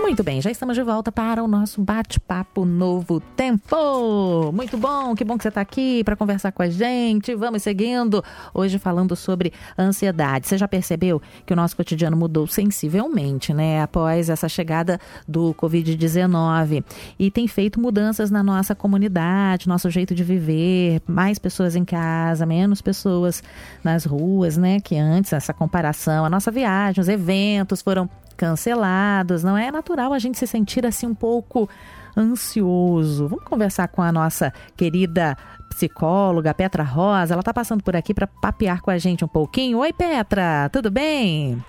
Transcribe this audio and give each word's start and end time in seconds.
Muito 0.00 0.22
bem, 0.22 0.40
já 0.40 0.50
estamos 0.50 0.74
de 0.74 0.82
volta 0.82 1.12
para 1.12 1.42
o 1.42 1.48
nosso 1.48 1.82
bate-papo 1.82 2.64
Novo 2.64 3.20
Tempo. 3.20 4.50
Muito 4.52 4.78
bom, 4.78 5.14
que 5.14 5.22
bom 5.22 5.36
que 5.36 5.42
você 5.42 5.48
está 5.48 5.60
aqui 5.60 6.02
para 6.02 6.16
conversar 6.16 6.50
com 6.52 6.62
a 6.62 6.68
gente. 6.68 7.34
Vamos 7.34 7.62
seguindo, 7.62 8.24
hoje 8.54 8.78
falando 8.78 9.14
sobre 9.14 9.52
ansiedade. 9.78 10.48
Você 10.48 10.56
já 10.56 10.66
percebeu 10.66 11.20
que 11.44 11.52
o 11.52 11.56
nosso 11.56 11.76
cotidiano 11.76 12.16
mudou 12.16 12.46
sensivelmente, 12.46 13.52
né? 13.52 13.82
Após 13.82 14.30
essa 14.30 14.48
chegada 14.48 14.98
do 15.26 15.52
Covid-19 15.54 16.84
e 17.18 17.30
tem 17.30 17.46
feito 17.46 17.78
mudanças 17.78 18.30
na 18.30 18.42
nossa 18.42 18.74
comunidade, 18.74 19.68
nosso 19.68 19.90
jeito 19.90 20.14
de 20.14 20.24
viver, 20.24 21.02
mais 21.06 21.38
pessoas 21.38 21.76
em 21.76 21.84
casa, 21.84 22.46
menos 22.46 22.80
pessoas 22.80 23.42
nas 23.84 24.04
ruas, 24.04 24.56
né? 24.56 24.80
Que 24.80 24.96
antes, 24.96 25.32
essa 25.32 25.52
comparação, 25.52 26.24
a 26.24 26.30
nossa 26.30 26.50
viagem, 26.50 27.00
os 27.00 27.08
eventos 27.08 27.82
foram 27.82 28.08
cancelados, 28.38 29.42
não 29.42 29.58
é 29.58 29.70
natural 29.70 30.12
a 30.12 30.18
gente 30.18 30.38
se 30.38 30.46
sentir 30.46 30.86
assim 30.86 31.06
um 31.06 31.14
pouco 31.14 31.68
ansioso. 32.16 33.28
Vamos 33.28 33.44
conversar 33.44 33.88
com 33.88 34.00
a 34.00 34.12
nossa 34.12 34.52
querida 34.76 35.36
psicóloga 35.68 36.54
Petra 36.54 36.84
Rosa. 36.84 37.34
Ela 37.34 37.40
está 37.40 37.52
passando 37.52 37.82
por 37.82 37.96
aqui 37.96 38.14
para 38.14 38.26
papear 38.26 38.80
com 38.80 38.90
a 38.90 38.98
gente 38.98 39.24
um 39.24 39.28
pouquinho. 39.28 39.78
Oi, 39.78 39.92
Petra, 39.92 40.70
tudo 40.72 40.90
bem? 40.90 41.62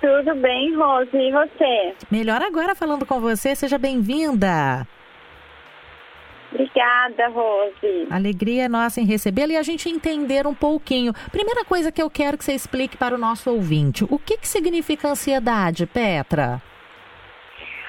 Tudo 0.00 0.34
bem, 0.36 0.76
Rose. 0.76 1.16
E 1.16 1.32
você? 1.32 1.94
Melhor 2.10 2.42
agora 2.42 2.74
falando 2.74 3.06
com 3.06 3.20
você. 3.20 3.54
Seja 3.54 3.78
bem-vinda. 3.78 4.86
Obrigada, 6.50 7.28
Rose. 7.28 8.06
Alegria 8.10 8.64
é 8.64 8.68
nossa 8.68 9.00
em 9.00 9.04
recebê-la 9.04 9.52
e 9.52 9.56
a 9.56 9.62
gente 9.62 9.88
entender 9.88 10.46
um 10.46 10.54
pouquinho. 10.54 11.12
Primeira 11.30 11.64
coisa 11.64 11.92
que 11.92 12.00
eu 12.00 12.08
quero 12.08 12.38
que 12.38 12.44
você 12.44 12.54
explique 12.54 12.96
para 12.96 13.14
o 13.14 13.18
nosso 13.18 13.50
ouvinte: 13.50 14.04
o 14.08 14.18
que, 14.18 14.38
que 14.38 14.48
significa 14.48 15.08
ansiedade, 15.08 15.86
Petra? 15.86 16.62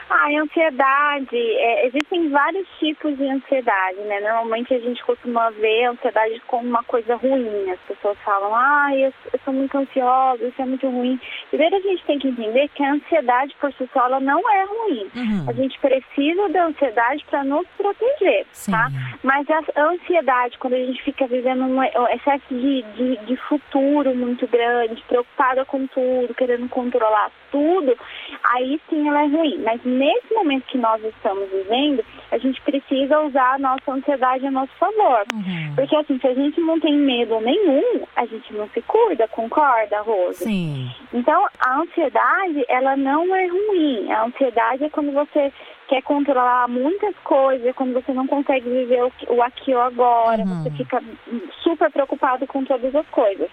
Ah, 0.09 0.27
ansiedade, 0.41 1.37
é, 1.37 1.85
existem 1.85 2.29
vários 2.29 2.67
tipos 2.79 3.15
de 3.15 3.29
ansiedade, 3.29 3.99
né? 4.01 4.19
Normalmente 4.21 4.73
a 4.73 4.79
gente 4.79 5.03
costuma 5.03 5.51
ver 5.51 5.85
a 5.85 5.91
ansiedade 5.91 6.41
como 6.47 6.67
uma 6.67 6.83
coisa 6.83 7.15
ruim. 7.15 7.69
As 7.69 7.79
pessoas 7.81 8.17
falam, 8.25 8.55
ah, 8.55 8.89
eu, 8.95 9.13
eu 9.31 9.39
sou 9.45 9.53
muito 9.53 9.77
ansiosa, 9.77 10.43
isso 10.43 10.61
é 10.61 10.65
muito 10.65 10.89
ruim. 10.89 11.19
Primeiro 11.49 11.75
a 11.75 11.79
gente 11.81 12.03
tem 12.05 12.17
que 12.17 12.27
entender 12.27 12.69
que 12.69 12.83
a 12.83 12.93
ansiedade 12.93 13.55
por 13.61 13.71
si 13.73 13.87
só 13.93 14.05
ela 14.05 14.19
não 14.19 14.39
é 14.49 14.63
ruim. 14.63 15.11
Uhum. 15.15 15.45
A 15.47 15.53
gente 15.53 15.77
precisa 15.79 16.49
da 16.49 16.65
ansiedade 16.65 17.23
para 17.29 17.43
nos 17.43 17.67
proteger, 17.77 18.47
Sim. 18.51 18.71
tá? 18.71 18.89
Mas 19.21 19.45
a 19.49 19.81
ansiedade, 19.81 20.57
quando 20.57 20.73
a 20.73 20.85
gente 20.85 21.03
fica 21.03 21.27
vivendo 21.27 21.63
um 21.63 21.83
excesso 21.83 22.45
de, 22.49 22.81
de, 22.95 23.17
de 23.25 23.35
futuro 23.47 24.15
muito 24.15 24.47
grande, 24.47 25.03
preocupada 25.07 25.65
com 25.65 25.85
tudo, 25.87 26.33
querendo 26.33 26.67
controlar 26.69 27.31
tudo, 27.51 27.97
aí 28.53 28.79
sim 28.89 29.07
ela 29.07 29.23
é 29.23 29.27
ruim. 29.27 29.57
Mas 29.63 29.83
nesse 29.83 30.33
momento 30.33 30.65
que 30.65 30.77
nós 30.77 31.03
estamos 31.03 31.49
vivendo, 31.49 32.03
a 32.31 32.37
gente 32.37 32.61
precisa 32.61 33.19
usar 33.21 33.55
a 33.55 33.59
nossa 33.59 33.91
ansiedade 33.91 34.45
a 34.45 34.51
nosso 34.51 34.73
favor. 34.73 35.25
Uhum. 35.33 35.75
Porque 35.75 35.95
assim, 35.95 36.19
se 36.19 36.27
a 36.27 36.33
gente 36.33 36.59
não 36.61 36.79
tem 36.79 36.95
medo 36.95 37.39
nenhum, 37.41 38.05
a 38.15 38.25
gente 38.25 38.53
não 38.53 38.67
se 38.69 38.81
cuida, 38.83 39.27
concorda, 39.27 40.01
Rosa? 40.01 40.45
Sim. 40.45 40.89
Então, 41.13 41.47
a 41.59 41.79
ansiedade, 41.79 42.65
ela 42.67 42.95
não 42.95 43.35
é 43.35 43.47
ruim. 43.47 44.11
A 44.11 44.25
ansiedade 44.25 44.83
é 44.83 44.89
quando 44.89 45.11
você 45.11 45.51
quer 45.89 46.03
controlar 46.03 46.67
muitas 46.69 47.15
coisas, 47.23 47.75
quando 47.75 47.93
você 47.93 48.13
não 48.13 48.27
consegue 48.27 48.69
viver 48.69 49.03
o, 49.03 49.11
o 49.29 49.41
aqui 49.41 49.73
ou 49.73 49.81
agora, 49.81 50.43
uhum. 50.43 50.63
você 50.63 50.69
fica 50.71 51.03
super 51.63 51.91
preocupado 51.91 52.45
com 52.45 52.63
todas 52.63 52.93
as 52.95 53.07
coisas. 53.07 53.49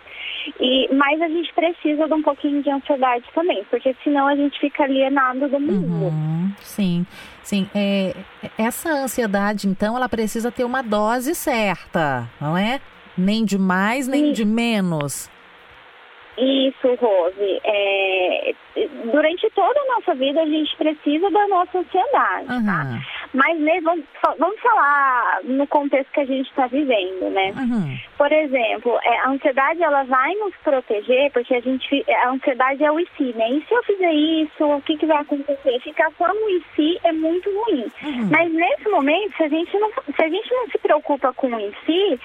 E, 0.61 0.95
mas 0.95 1.20
a 1.23 1.28
gente 1.28 1.53
precisa 1.55 2.06
de 2.06 2.12
um 2.12 2.23
pouquinho 2.23 2.62
de 2.62 2.70
ansiedade 2.70 3.25
também, 3.34 3.65
porque 3.70 3.97
senão 4.05 4.28
a 4.28 4.37
gente 4.37 4.61
fica 4.61 4.84
alienado 4.84 5.48
do 5.48 5.59
mundo. 5.59 6.05
Uhum. 6.05 6.53
Sim, 6.61 7.06
sim. 7.43 7.69
É, 7.75 8.15
essa 8.59 8.91
ansiedade, 8.91 9.67
então, 9.67 9.97
ela 9.97 10.09
precisa 10.09 10.53
ter 10.53 10.65
uma 10.65 10.83
dose 10.83 11.34
certa, 11.34 12.28
não 12.39 12.56
é? 12.56 12.81
Nem 13.16 13.47
de 13.47 13.59
mais, 13.59 14.06
nem 14.06 14.32
de 14.32 14.44
menos. 14.44 15.31
Isso, 16.39 16.95
Rose. 16.95 17.61
É, 17.65 18.55
durante 19.11 19.49
toda 19.51 19.81
a 19.81 19.95
nossa 19.95 20.15
vida 20.15 20.43
a 20.43 20.47
gente 20.47 20.77
precisa 20.77 21.31
da 21.31 21.49
nossa 21.49 21.79
ansiedade, 21.79 22.53
uhum. 22.53 22.67
tá? 22.67 23.01
Mas 23.33 23.59
né, 23.59 23.81
vamos, 23.81 24.05
vamos 24.39 24.61
falar 24.61 25.41
no 25.45 25.67
contexto 25.67 26.13
que 26.13 26.21
a 26.21 26.25
gente 26.25 26.49
está 26.49 26.67
vivendo, 26.67 27.31
né? 27.31 27.53
Uhum. 27.57 27.99
Por 28.19 28.31
exemplo, 28.31 28.99
é, 29.03 29.19
a 29.21 29.31
ansiedade 29.31 29.83
ela 29.83 30.05
vai 30.05 30.35
nos 30.35 30.55
proteger 30.57 31.31
porque 31.33 31.55
a 31.55 31.61
gente 31.61 32.05
a 32.09 32.31
ansiedade 32.31 32.85
é 32.85 32.91
o 32.91 33.01
e 33.01 33.09
si, 33.17 33.35
né? 33.35 33.51
E 33.51 33.65
se 33.67 33.75
eu 33.75 33.83
fizer 33.85 34.13
isso, 34.13 34.65
o 34.65 34.83
que, 34.83 34.97
que 34.97 35.07
vai 35.07 35.19
acontecer? 35.19 35.81
Ficar 35.81 36.11
só 36.19 36.29
no 36.29 36.49
e 36.51 36.63
si 36.75 36.99
é 37.05 37.13
muito 37.13 37.51
ruim. 37.51 37.87
Uhum. 38.03 38.29
Mas 38.31 38.53
nesse 38.53 38.89
momento, 38.89 39.37
se 39.37 39.45
a 39.45 39.49
gente 39.49 39.79
não 39.79 39.91
se 39.91 40.23
a 40.23 40.29
gente 40.29 40.51
não 40.51 40.67
se 40.69 40.79
preocupa 40.79 41.33
com 41.33 41.49
o 41.49 41.61
e 41.61 41.75
si, 41.87 42.21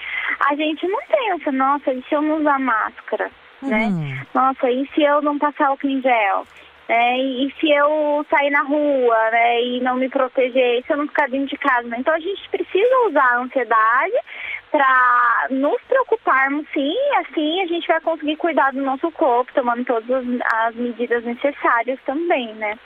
a 0.50 0.56
gente 0.56 0.86
não 0.88 1.00
pensa, 1.08 1.52
nossa, 1.52 1.94
e 1.94 2.04
se 2.04 2.16
eu 2.16 2.22
não 2.22 2.40
usar 2.40 2.60
máscara? 2.60 3.32
Né? 3.62 3.88
Uhum. 3.88 4.20
Nossa, 4.34 4.70
e 4.70 4.88
se 4.94 5.02
eu 5.04 5.22
não 5.22 5.38
passar 5.38 5.68
álcool 5.68 5.88
em 5.88 6.02
gel? 6.02 6.46
É, 6.88 7.18
e 7.18 7.54
se 7.58 7.72
eu 7.72 8.26
sair 8.30 8.50
na 8.50 8.64
rua, 8.64 9.32
né, 9.32 9.64
e 9.64 9.80
não 9.80 9.96
me 9.96 10.10
proteger, 10.10 10.84
se 10.84 10.92
eu 10.92 10.98
não 10.98 11.08
ficar 11.08 11.30
dentro 11.30 11.48
de 11.48 11.58
casa, 11.58 11.88
né? 11.88 11.98
Então 12.00 12.14
a 12.14 12.20
gente 12.20 12.50
precisa 12.50 13.08
usar 13.08 13.24
a 13.24 13.38
ansiedade 13.38 14.18
para 14.72 15.48
nos 15.52 15.82
preocuparmos 15.84 16.66
sim, 16.74 16.96
assim 17.20 17.62
a 17.62 17.68
gente 17.68 17.88
vai 17.88 18.02
conseguir 18.02 18.36
cuidar 18.38 18.72
do 18.72 18.82
nosso 18.82 19.10
corpo, 19.12 19.54
tomando 19.54 19.86
todas 19.86 20.26
as 20.54 20.76
medidas 20.76 21.24
necessárias 21.24 22.00
também, 22.06 22.54
né? 22.56 22.78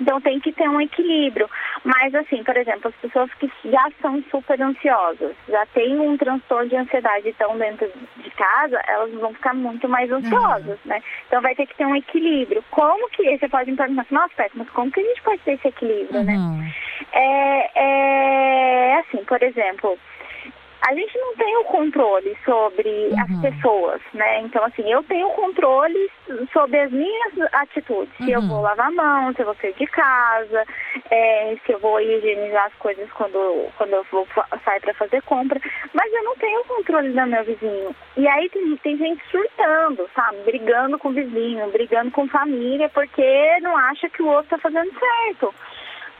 Então 0.00 0.20
tem 0.20 0.40
que 0.40 0.52
ter 0.52 0.68
um 0.68 0.80
equilíbrio. 0.80 1.48
Mas 1.84 2.14
assim, 2.14 2.44
por 2.44 2.56
exemplo, 2.56 2.88
as 2.88 2.94
pessoas 2.96 3.32
que 3.34 3.50
já 3.64 3.88
são 4.00 4.22
super 4.30 4.60
ansiosas, 4.60 5.34
já 5.48 5.66
têm 5.66 5.98
um 5.98 6.16
transtorno 6.16 6.68
de 6.68 6.76
ansiedade 6.76 7.28
estão 7.28 7.58
dentro 7.58 7.90
de 8.16 8.30
casa, 8.30 8.80
elas 8.86 9.12
vão 9.14 9.34
ficar 9.34 9.54
muito 9.54 9.88
mais 9.88 10.10
ansiosas, 10.10 10.78
uhum. 10.84 10.86
né? 10.90 11.02
Então 11.26 11.42
vai 11.42 11.54
ter 11.54 11.66
que 11.66 11.76
ter 11.76 11.86
um 11.86 11.96
equilíbrio. 11.96 12.64
Como 12.70 13.08
que, 13.10 13.36
você 13.36 13.48
pode 13.48 13.70
me 13.70 13.76
perguntar 13.76 14.02
assim, 14.02 14.14
nossa, 14.14 14.50
mas 14.54 14.70
como 14.70 14.92
que 14.92 15.00
a 15.00 15.04
gente 15.04 15.22
pode 15.22 15.40
ter 15.42 15.52
esse 15.52 15.68
equilíbrio, 15.68 16.22
né? 16.22 16.34
uhum. 16.34 16.58
né? 16.58 16.74
É, 17.12 17.70
é 17.74 18.98
assim, 19.00 19.24
por 19.24 19.42
exemplo, 19.42 19.98
a 20.88 20.94
gente 20.94 21.16
não 21.16 21.36
tem 21.36 21.56
o 21.58 21.64
controle 21.64 22.36
sobre 22.44 22.88
uhum. 22.88 23.20
as 23.20 23.40
pessoas, 23.40 24.00
né? 24.12 24.40
Então, 24.40 24.64
assim, 24.64 24.90
eu 24.90 25.02
tenho 25.04 25.28
controle 25.30 26.10
sobre 26.52 26.80
as 26.80 26.90
minhas 26.90 27.32
atitudes. 27.52 28.12
Se 28.16 28.32
eu 28.32 28.40
uhum. 28.40 28.48
vou 28.48 28.60
lavar 28.62 28.88
a 28.88 28.90
mão, 28.90 29.32
se 29.32 29.42
eu 29.42 29.46
vou 29.46 29.54
sair 29.54 29.74
de 29.74 29.86
casa, 29.86 30.64
é, 31.08 31.56
se 31.64 31.72
eu 31.72 31.78
vou 31.78 32.00
higienizar 32.00 32.66
as 32.66 32.74
coisas 32.74 33.08
quando, 33.12 33.68
quando 33.78 33.92
eu 33.92 34.04
vou 34.10 34.26
sair 34.64 34.80
para 34.80 34.94
fazer 34.94 35.22
compra. 35.22 35.60
Mas 35.94 36.12
eu 36.12 36.24
não 36.24 36.34
tenho 36.36 36.60
o 36.60 36.64
controle 36.64 37.12
do 37.12 37.26
meu 37.26 37.44
vizinho. 37.44 37.94
E 38.16 38.26
aí 38.26 38.48
tem, 38.50 38.76
tem 38.78 38.96
gente 38.96 39.22
surtando, 39.30 40.10
sabe? 40.14 40.38
Brigando 40.44 40.98
com 40.98 41.10
o 41.10 41.12
vizinho, 41.12 41.70
brigando 41.70 42.10
com 42.10 42.26
família, 42.26 42.88
porque 42.88 43.60
não 43.60 43.76
acha 43.76 44.10
que 44.10 44.22
o 44.22 44.26
outro 44.26 44.50
tá 44.50 44.58
fazendo 44.58 44.90
certo. 44.98 45.54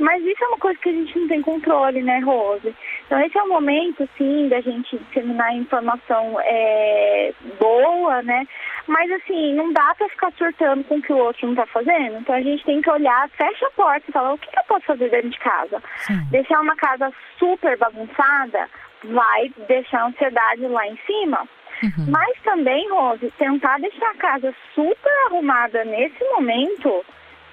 Mas 0.03 0.21
isso 0.25 0.43
é 0.43 0.49
uma 0.49 0.59
coisa 0.59 0.77
que 0.81 0.89
a 0.89 0.93
gente 0.93 1.17
não 1.17 1.29
tem 1.29 1.41
controle, 1.41 2.03
né, 2.03 2.19
Rose? 2.19 2.75
Então 3.07 3.21
esse 3.21 3.39
é 3.39 3.43
o 3.43 3.49
momento, 3.49 4.09
sim, 4.19 4.49
da 4.49 4.61
gente 4.61 4.99
disseminar 4.99 5.55
informação 5.55 6.37
é, 6.41 7.33
boa, 7.61 8.21
né? 8.23 8.45
Mas 8.89 9.09
assim, 9.13 9.55
não 9.55 9.73
dá 9.73 9.95
para 9.95 10.09
ficar 10.09 10.33
surtando 10.33 10.83
com 10.85 10.97
o 10.97 11.03
que 11.03 11.13
o 11.13 11.19
outro 11.19 11.47
não 11.47 11.55
tá 11.55 11.67
fazendo. 11.67 12.19
Então 12.19 12.35
a 12.35 12.41
gente 12.41 12.65
tem 12.65 12.83
que 12.83 12.91
olhar, 12.91 13.29
fecha 13.31 13.65
a 13.65 13.71
porta 13.71 14.05
e 14.09 14.13
falar, 14.13 14.33
o 14.33 14.39
que, 14.39 14.51
que 14.51 14.59
eu 14.59 14.65
posso 14.65 14.87
fazer 14.87 15.09
dentro 15.09 15.31
de 15.31 15.39
casa? 15.39 15.81
Sim. 15.99 16.21
Deixar 16.33 16.61
uma 16.61 16.75
casa 16.75 17.13
super 17.39 17.79
bagunçada 17.79 18.69
vai 19.05 19.53
deixar 19.69 20.01
a 20.01 20.07
ansiedade 20.07 20.67
lá 20.67 20.85
em 20.85 20.99
cima. 21.07 21.49
Uhum. 21.85 22.07
Mas 22.09 22.41
também, 22.43 22.91
Rose, 22.91 23.33
tentar 23.39 23.79
deixar 23.79 24.11
a 24.11 24.17
casa 24.17 24.53
super 24.75 25.13
arrumada 25.27 25.85
nesse 25.85 26.25
momento 26.25 27.05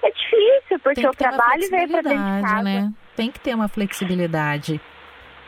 é 0.03 0.11
difícil, 0.11 0.79
porque 0.79 1.07
o 1.07 1.11
trabalho 1.11 1.69
veio 1.69 1.89
para 1.89 2.01
dentro 2.01 2.35
de 2.35 2.41
casa. 2.41 2.63
Né? 2.63 2.93
Tem 3.15 3.31
que 3.31 3.39
ter 3.39 3.53
uma 3.53 3.67
flexibilidade. 3.67 4.79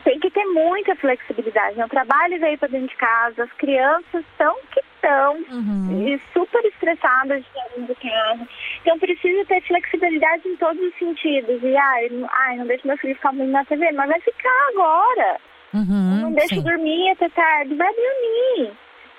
Tem 0.03 0.19
que 0.19 0.31
ter 0.31 0.45
muita 0.45 0.95
flexibilidade. 0.95 1.77
Né? 1.77 1.85
O 1.85 1.89
trabalho 1.89 2.39
veio 2.39 2.57
para 2.57 2.69
dentro 2.69 2.87
de 2.87 2.95
casa, 2.95 3.43
as 3.43 3.51
crianças 3.53 4.25
estão 4.31 4.55
que 4.71 4.81
estão 4.95 5.35
uhum. 5.51 6.19
super 6.33 6.63
estressadas 6.65 7.43
de 7.43 7.49
dentro 7.53 7.93
do 7.93 7.95
carro. 7.95 8.47
Então 8.81 8.99
precisa 8.99 9.45
ter 9.45 9.61
flexibilidade 9.61 10.47
em 10.47 10.55
todos 10.57 10.81
os 10.81 10.93
sentidos. 10.97 11.61
E 11.63 11.75
ai, 11.75 12.09
ai 12.31 12.57
não 12.57 12.67
deixa 12.67 12.87
meu 12.87 12.97
filho 12.97 13.15
ficar 13.15 13.33
muito 13.33 13.51
na 13.51 13.65
TV, 13.65 13.91
mas 13.91 14.09
vai 14.09 14.21
ficar 14.21 14.67
agora. 14.73 15.37
Uhum, 15.73 16.21
não 16.21 16.33
deixa 16.33 16.55
sim. 16.55 16.63
dormir 16.63 17.11
até 17.11 17.29
tarde, 17.29 17.75
vai 17.75 17.93
dormir. 17.93 18.71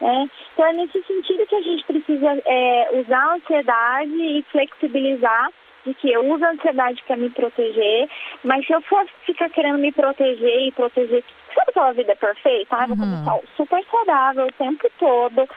É, 0.03 0.25
então 0.53 0.67
é 0.67 0.73
nesse 0.73 1.01
sentido 1.05 1.47
que 1.47 1.55
a 1.55 1.63
gente 1.63 1.85
precisa 1.85 2.43
é, 2.45 2.89
usar 3.01 3.23
a 3.23 3.35
ansiedade 3.35 4.11
e 4.11 4.43
flexibilizar 4.51 5.51
de 5.87 5.95
que 5.95 6.13
eu 6.13 6.25
uso 6.33 6.45
a 6.45 6.51
ansiedade 6.51 7.03
para 7.07 7.17
me 7.17 7.31
proteger, 7.31 8.09
mas 8.45 8.67
se 8.67 8.73
eu 8.73 8.81
for 8.83 9.05
ficar 9.25 9.49
querendo 9.51 9.79
me 9.79 9.93
proteger 9.93 10.69
e 10.69 10.73
proteger, 10.73 11.25
sabe 11.55 11.71
aquela 11.71 11.93
vida 11.93 12.17
perfeita? 12.17 12.77
Ah, 12.77 12.87
vou 12.87 12.97
uhum. 12.97 13.25
começar 13.25 13.41
super 13.57 13.85
saudável 13.91 14.47
o 14.47 14.53
tempo 14.53 14.89
todo, 14.99 15.49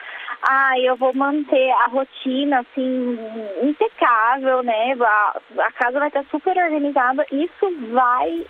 ah, 0.48 0.80
eu 0.80 0.96
vou 0.96 1.14
manter 1.14 1.72
a 1.72 1.88
rotina 1.88 2.60
assim 2.60 3.18
impecável, 3.64 4.62
né? 4.62 4.94
A, 5.00 5.40
a 5.60 5.72
casa 5.72 5.98
vai 5.98 6.08
estar 6.08 6.24
super 6.30 6.56
organizada. 6.56 7.26
Isso 7.32 7.72
vai 7.92 8.46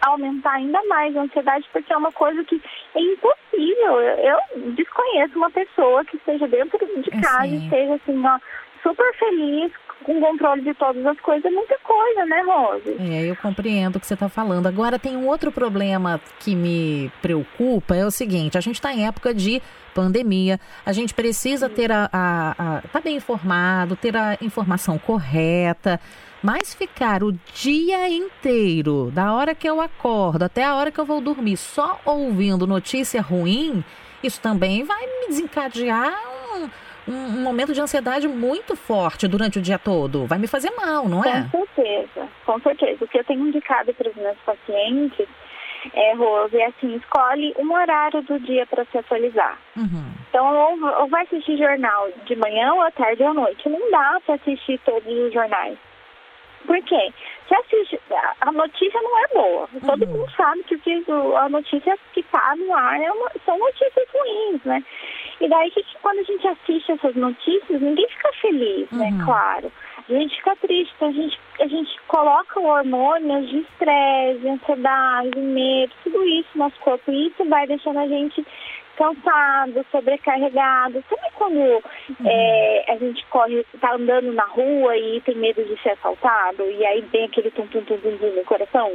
aumentar 0.00 0.52
ainda 0.52 0.80
mais 0.86 1.16
a 1.16 1.22
ansiedade, 1.22 1.66
porque 1.72 1.92
é 1.92 1.96
uma 1.96 2.12
coisa 2.12 2.42
que 2.44 2.60
é 2.94 3.00
impossível. 3.00 4.00
Eu, 4.00 4.16
eu 4.18 4.72
desconheço 4.72 5.36
uma 5.36 5.50
pessoa 5.50 6.04
que 6.04 6.16
esteja 6.16 6.46
dentro 6.48 6.78
de 6.78 7.16
é, 7.16 7.20
casa 7.20 7.46
e 7.46 7.64
esteja 7.64 7.94
assim, 7.94 8.26
ó, 8.26 8.38
super 8.82 9.14
feliz 9.16 9.72
com 10.04 10.20
controle 10.20 10.62
de 10.62 10.72
todas 10.74 11.04
as 11.04 11.18
coisas, 11.20 11.44
é 11.44 11.50
muita 11.50 11.76
coisa, 11.78 12.24
né, 12.24 12.42
Rose? 12.42 12.96
É, 12.98 13.30
eu 13.30 13.36
compreendo 13.36 13.96
o 13.96 14.00
que 14.00 14.06
você 14.06 14.14
está 14.14 14.28
falando. 14.28 14.66
Agora, 14.66 14.98
tem 14.98 15.16
um 15.16 15.26
outro 15.26 15.50
problema 15.50 16.20
que 16.38 16.54
me 16.54 17.10
preocupa, 17.20 17.94
é 17.94 18.06
o 18.06 18.10
seguinte, 18.10 18.56
a 18.56 18.60
gente 18.60 18.76
está 18.76 18.92
em 18.92 19.06
época 19.06 19.34
de 19.34 19.60
pandemia, 19.94 20.60
a 20.86 20.92
gente 20.92 21.12
precisa 21.12 21.68
ter 21.68 21.90
a, 21.90 22.08
a, 22.12 22.76
a 22.78 22.82
tá 22.92 23.00
bem 23.00 23.16
informado, 23.16 23.96
ter 23.96 24.16
a 24.16 24.38
informação 24.40 24.98
correta, 24.98 26.00
mas 26.42 26.74
ficar 26.74 27.22
o 27.22 27.32
dia 27.54 28.08
inteiro, 28.08 29.10
da 29.12 29.32
hora 29.32 29.54
que 29.54 29.68
eu 29.68 29.80
acordo 29.80 30.44
até 30.44 30.64
a 30.64 30.74
hora 30.74 30.90
que 30.90 30.98
eu 30.98 31.04
vou 31.04 31.20
dormir, 31.20 31.56
só 31.56 32.00
ouvindo 32.04 32.66
notícia 32.66 33.20
ruim, 33.20 33.84
isso 34.22 34.40
também 34.40 34.84
vai 34.84 35.06
me 35.06 35.28
desencadear 35.28 36.14
um 36.54 36.68
um, 37.08 37.42
momento 37.42 37.72
de 37.72 37.80
ansiedade 37.80 38.28
muito 38.28 38.76
forte 38.76 39.26
durante 39.26 39.58
o 39.58 39.62
dia 39.62 39.78
todo. 39.78 40.26
Vai 40.26 40.38
me 40.38 40.46
fazer 40.46 40.70
mal, 40.72 41.08
não 41.08 41.24
é? 41.24 41.48
Com 41.50 41.66
certeza, 41.74 42.28
com 42.44 42.60
certeza. 42.60 43.04
O 43.04 43.08
que 43.08 43.18
eu 43.18 43.24
tenho 43.24 43.48
indicado 43.48 43.94
para 43.94 44.10
os 44.10 44.16
meus 44.16 44.36
pacientes 44.44 45.26
é, 45.94 46.14
Rose, 46.14 46.56
é 46.56 46.66
assim, 46.66 46.96
escolhe 46.96 47.54
um 47.58 47.72
horário 47.72 48.22
do 48.22 48.38
dia 48.40 48.66
para 48.66 48.84
se 48.86 48.98
atualizar. 48.98 49.58
Uhum. 49.76 50.12
Então, 50.28 50.54
ou, 50.54 51.00
ou 51.00 51.08
vai 51.08 51.22
assistir 51.22 51.56
jornal 51.56 52.08
de 52.26 52.36
manhã, 52.36 52.72
ou 52.74 52.82
à 52.82 52.90
tarde 52.90 53.22
ou 53.22 53.30
à 53.30 53.34
noite. 53.34 53.68
Não 53.68 53.90
dá 53.90 54.20
para 54.26 54.34
assistir 54.34 54.78
todos 54.84 55.06
os 55.06 55.32
jornais. 55.32 55.78
Por 56.66 56.82
quê? 56.82 57.12
Se 57.48 57.54
assiste, 57.54 58.00
a 58.40 58.52
notícia 58.52 59.00
não 59.00 59.18
é 59.18 59.28
boa. 59.28 59.68
Uhum. 59.72 59.80
Todo 59.80 60.06
mundo 60.06 60.30
sabe 60.36 60.62
que 60.64 61.04
a 61.36 61.48
notícia 61.48 61.98
que 62.12 62.20
está 62.20 62.54
no 62.56 62.74
ar 62.74 63.00
é 63.00 63.10
uma, 63.10 63.30
são 63.44 63.58
notícias 63.58 64.06
ruins, 64.12 64.62
né? 64.64 64.84
E 65.40 65.48
daí, 65.48 65.72
quando 66.02 66.18
a 66.18 66.22
gente 66.24 66.46
assiste 66.46 66.92
essas 66.92 67.14
notícias, 67.14 67.80
ninguém 67.80 68.08
fica 68.08 68.32
feliz, 68.40 68.90
né? 68.90 69.06
uhum. 69.06 69.18
né? 69.18 69.24
Claro. 69.24 69.72
A 70.08 70.12
gente 70.12 70.36
fica 70.36 70.56
triste, 70.56 70.94
a 71.00 71.10
gente, 71.10 71.38
a 71.60 71.66
gente 71.66 72.00
coloca 72.08 72.58
hormônios 72.58 73.48
de 73.50 73.58
estresse, 73.58 74.40
de 74.40 74.48
ansiedade, 74.48 75.30
de 75.30 75.40
medo, 75.40 75.92
tudo 76.02 76.24
isso 76.24 76.48
no 76.54 76.64
nosso 76.64 76.80
corpo. 76.80 77.10
E 77.10 77.28
isso 77.28 77.44
vai 77.44 77.66
deixando 77.66 77.98
a 77.98 78.08
gente 78.08 78.44
cansado, 78.98 79.86
sobrecarregado. 79.92 81.02
Sabe 81.08 81.32
quando 81.36 81.56
uhum. 81.56 81.82
é, 82.26 82.84
a 82.88 82.96
gente 82.96 83.24
corre, 83.26 83.64
tá 83.80 83.94
andando 83.94 84.32
na 84.32 84.44
rua 84.44 84.96
e 84.96 85.20
tem 85.20 85.36
medo 85.36 85.64
de 85.64 85.80
ser 85.80 85.90
assaltado? 85.90 86.68
E 86.68 86.84
aí 86.84 87.00
vem 87.12 87.24
aquele 87.26 87.50
tum-tum-tum 87.52 87.96
no 88.36 88.44
coração, 88.44 88.90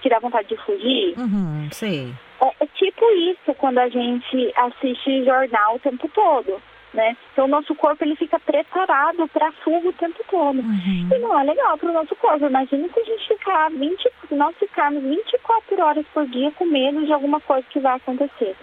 que 0.00 0.08
dá 0.08 0.18
vontade 0.18 0.48
de 0.48 0.56
fugir? 0.64 1.14
Uhum, 1.18 1.68
sim. 1.70 2.16
É, 2.40 2.64
é 2.64 2.66
tipo 2.74 3.04
isso 3.12 3.54
quando 3.58 3.78
a 3.78 3.88
gente 3.88 4.52
assiste 4.56 5.24
jornal 5.24 5.76
o 5.76 5.80
tempo 5.80 6.08
todo 6.08 6.60
né? 6.96 7.16
Então 7.32 7.44
o 7.44 7.48
nosso 7.48 7.74
corpo 7.74 8.02
ele 8.02 8.16
fica 8.16 8.40
preparado 8.40 9.28
para 9.28 9.52
fuga 9.52 9.88
o 9.88 9.92
tempo 9.92 10.24
todo. 10.28 10.58
Uhum. 10.58 11.08
E 11.14 11.18
não 11.18 11.38
é 11.38 11.44
legal 11.44 11.78
para 11.78 11.90
o 11.90 11.92
nosso 11.92 12.16
corpo. 12.16 12.46
Imagina 12.46 12.88
se 12.88 13.00
a 13.00 13.04
gente 13.04 13.28
ficar 13.28 13.70
20, 13.70 14.10
nós 14.32 14.56
ficarmos 14.58 15.02
24 15.02 15.82
horas 15.82 16.06
por 16.12 16.26
dia 16.26 16.50
com 16.52 16.64
medo 16.64 17.04
de 17.04 17.12
alguma 17.12 17.40
coisa 17.40 17.66
que 17.70 17.78
vai 17.78 17.96
acontecer. 17.96 18.56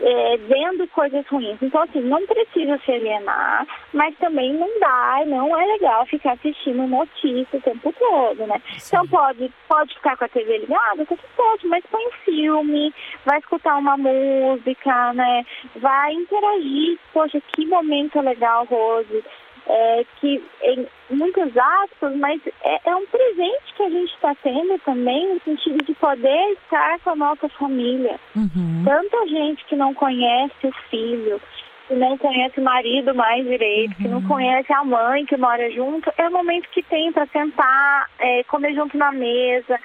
É, 0.00 0.36
vendo 0.38 0.88
coisas 0.88 1.26
ruins. 1.26 1.58
Então, 1.60 1.82
assim, 1.82 2.00
não 2.00 2.24
precisa 2.26 2.78
se 2.84 2.92
alienar, 2.92 3.66
mas 3.92 4.16
também 4.16 4.52
não 4.54 4.68
dá, 4.80 5.22
não 5.26 5.56
é 5.58 5.66
legal 5.66 6.06
ficar 6.06 6.32
assistindo 6.32 6.86
notícias 6.86 7.52
o 7.52 7.60
tempo 7.60 7.92
todo, 7.92 8.46
né? 8.46 8.60
Sim. 8.78 8.96
Então 8.96 9.08
pode, 9.08 9.52
pode 9.68 9.94
ficar 9.94 10.16
com 10.16 10.24
a 10.24 10.28
TV 10.28 10.58
ligada, 10.58 11.04
você 11.04 11.18
pode, 11.36 11.66
mas 11.66 11.84
põe 11.90 12.06
um 12.06 12.12
filme, 12.24 12.94
vai 13.24 13.38
escutar 13.38 13.76
uma 13.76 13.96
música, 13.96 15.12
né? 15.12 15.44
Vai 15.76 16.14
interagir. 16.14 16.98
Poxa, 17.12 17.40
que 17.40 17.66
momento 17.74 18.20
legal, 18.20 18.64
Rose, 18.64 19.24
é, 19.66 20.04
que 20.20 20.42
em 20.62 20.86
muitas 21.10 21.56
aspas, 21.56 22.14
mas 22.16 22.40
é, 22.62 22.80
é 22.90 22.96
um 22.96 23.06
presente 23.06 23.74
que 23.76 23.82
a 23.82 23.90
gente 23.90 24.12
está 24.14 24.34
tendo 24.42 24.78
também 24.80 25.32
no 25.32 25.40
sentido 25.40 25.84
de 25.84 25.94
poder 25.94 26.52
estar 26.52 26.98
com 27.00 27.10
a 27.10 27.16
nossa 27.16 27.48
família. 27.50 28.18
Uhum. 28.36 28.82
Tanta 28.84 29.26
gente 29.28 29.64
que 29.64 29.76
não 29.76 29.94
conhece 29.94 30.66
o 30.66 30.72
filho, 30.90 31.40
que 31.88 31.94
não 31.94 32.16
conhece 32.18 32.60
o 32.60 32.64
marido 32.64 33.14
mais 33.14 33.44
direito, 33.44 33.90
uhum. 33.90 33.96
que 33.96 34.08
não 34.08 34.18
uhum. 34.18 34.28
conhece 34.28 34.72
a 34.72 34.84
mãe 34.84 35.24
que 35.24 35.36
mora 35.36 35.70
junto, 35.70 36.12
é 36.18 36.28
o 36.28 36.32
momento 36.32 36.68
que 36.70 36.82
tem 36.82 37.12
para 37.12 37.26
sentar, 37.26 38.10
é, 38.18 38.44
comer 38.44 38.74
junto 38.74 38.96
na 38.96 39.12
mesa, 39.12 39.78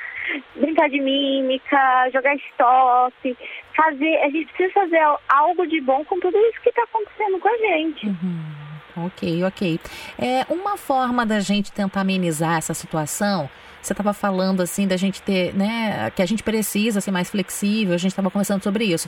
brincar 0.55 0.89
de 0.89 0.99
mímica, 0.99 2.09
jogar 2.13 2.35
stop, 2.35 3.37
fazer. 3.75 4.17
A 4.17 4.29
gente 4.29 4.51
precisa 4.53 4.73
fazer 4.73 4.99
algo 5.27 5.65
de 5.67 5.81
bom 5.81 6.03
com 6.05 6.19
tudo 6.19 6.37
isso 6.37 6.61
que 6.61 6.69
está 6.69 6.83
acontecendo 6.83 7.39
com 7.39 7.47
a 7.47 7.57
gente. 7.57 8.07
Uhum. 8.07 9.05
Ok, 9.05 9.43
ok. 9.43 9.79
É 10.17 10.45
uma 10.49 10.77
forma 10.77 11.25
da 11.25 11.39
gente 11.39 11.71
tentar 11.71 12.01
amenizar 12.01 12.57
essa 12.57 12.73
situação. 12.73 13.49
Você 13.81 13.93
estava 13.93 14.13
falando 14.13 14.61
assim 14.61 14.87
da 14.87 14.97
gente 14.97 15.21
ter, 15.21 15.53
né, 15.53 16.11
que 16.13 16.21
a 16.21 16.25
gente 16.25 16.43
precisa 16.43 16.99
ser 16.99 17.11
mais 17.11 17.29
flexível. 17.29 17.93
A 17.93 17.97
gente 17.97 18.11
estava 18.11 18.29
conversando 18.29 18.61
sobre 18.61 18.85
isso. 18.85 19.07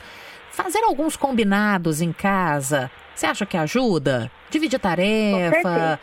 Fazer 0.52 0.84
alguns 0.84 1.18
combinados 1.18 2.02
em 2.02 2.14
casa. 2.14 2.90
Você 3.14 3.26
acha 3.26 3.46
que 3.46 3.58
ajuda? 3.58 4.32
Dividir 4.50 4.80
tarefa. 4.80 6.00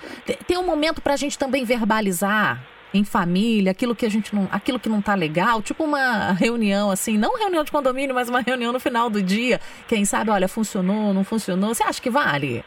Ter 0.47 0.59
um 0.59 0.67
momento 0.67 1.01
para 1.01 1.15
a 1.15 1.17
gente 1.17 1.39
também 1.39 1.65
verbalizar 1.65 2.63
em 2.93 3.05
família, 3.05 3.73
aquilo 3.73 3.95
que 3.95 4.07
a 4.07 4.11
gente 4.11 4.35
não, 4.35 4.49
aquilo 4.51 4.81
que 4.81 4.89
não 4.89 5.03
tá 5.03 5.15
legal, 5.15 5.63
tipo 5.63 5.85
uma 5.85 6.33
reunião 6.33 6.91
assim, 6.91 7.19
não 7.19 7.37
reunião 7.39 7.65
de 7.65 7.71
condomínio, 7.71 8.15
mas 8.15 8.29
uma 8.29 8.41
reunião 8.41 8.73
no 8.73 8.81
final 8.81 9.11
do 9.11 9.23
dia, 9.23 9.61
quem 9.87 10.05
sabe, 10.05 10.31
olha, 10.31 10.49
funcionou, 10.49 11.13
não 11.13 11.25
funcionou, 11.25 11.75
você 11.75 11.83
acha 11.83 12.01
que 12.01 12.11
vale? 12.11 12.65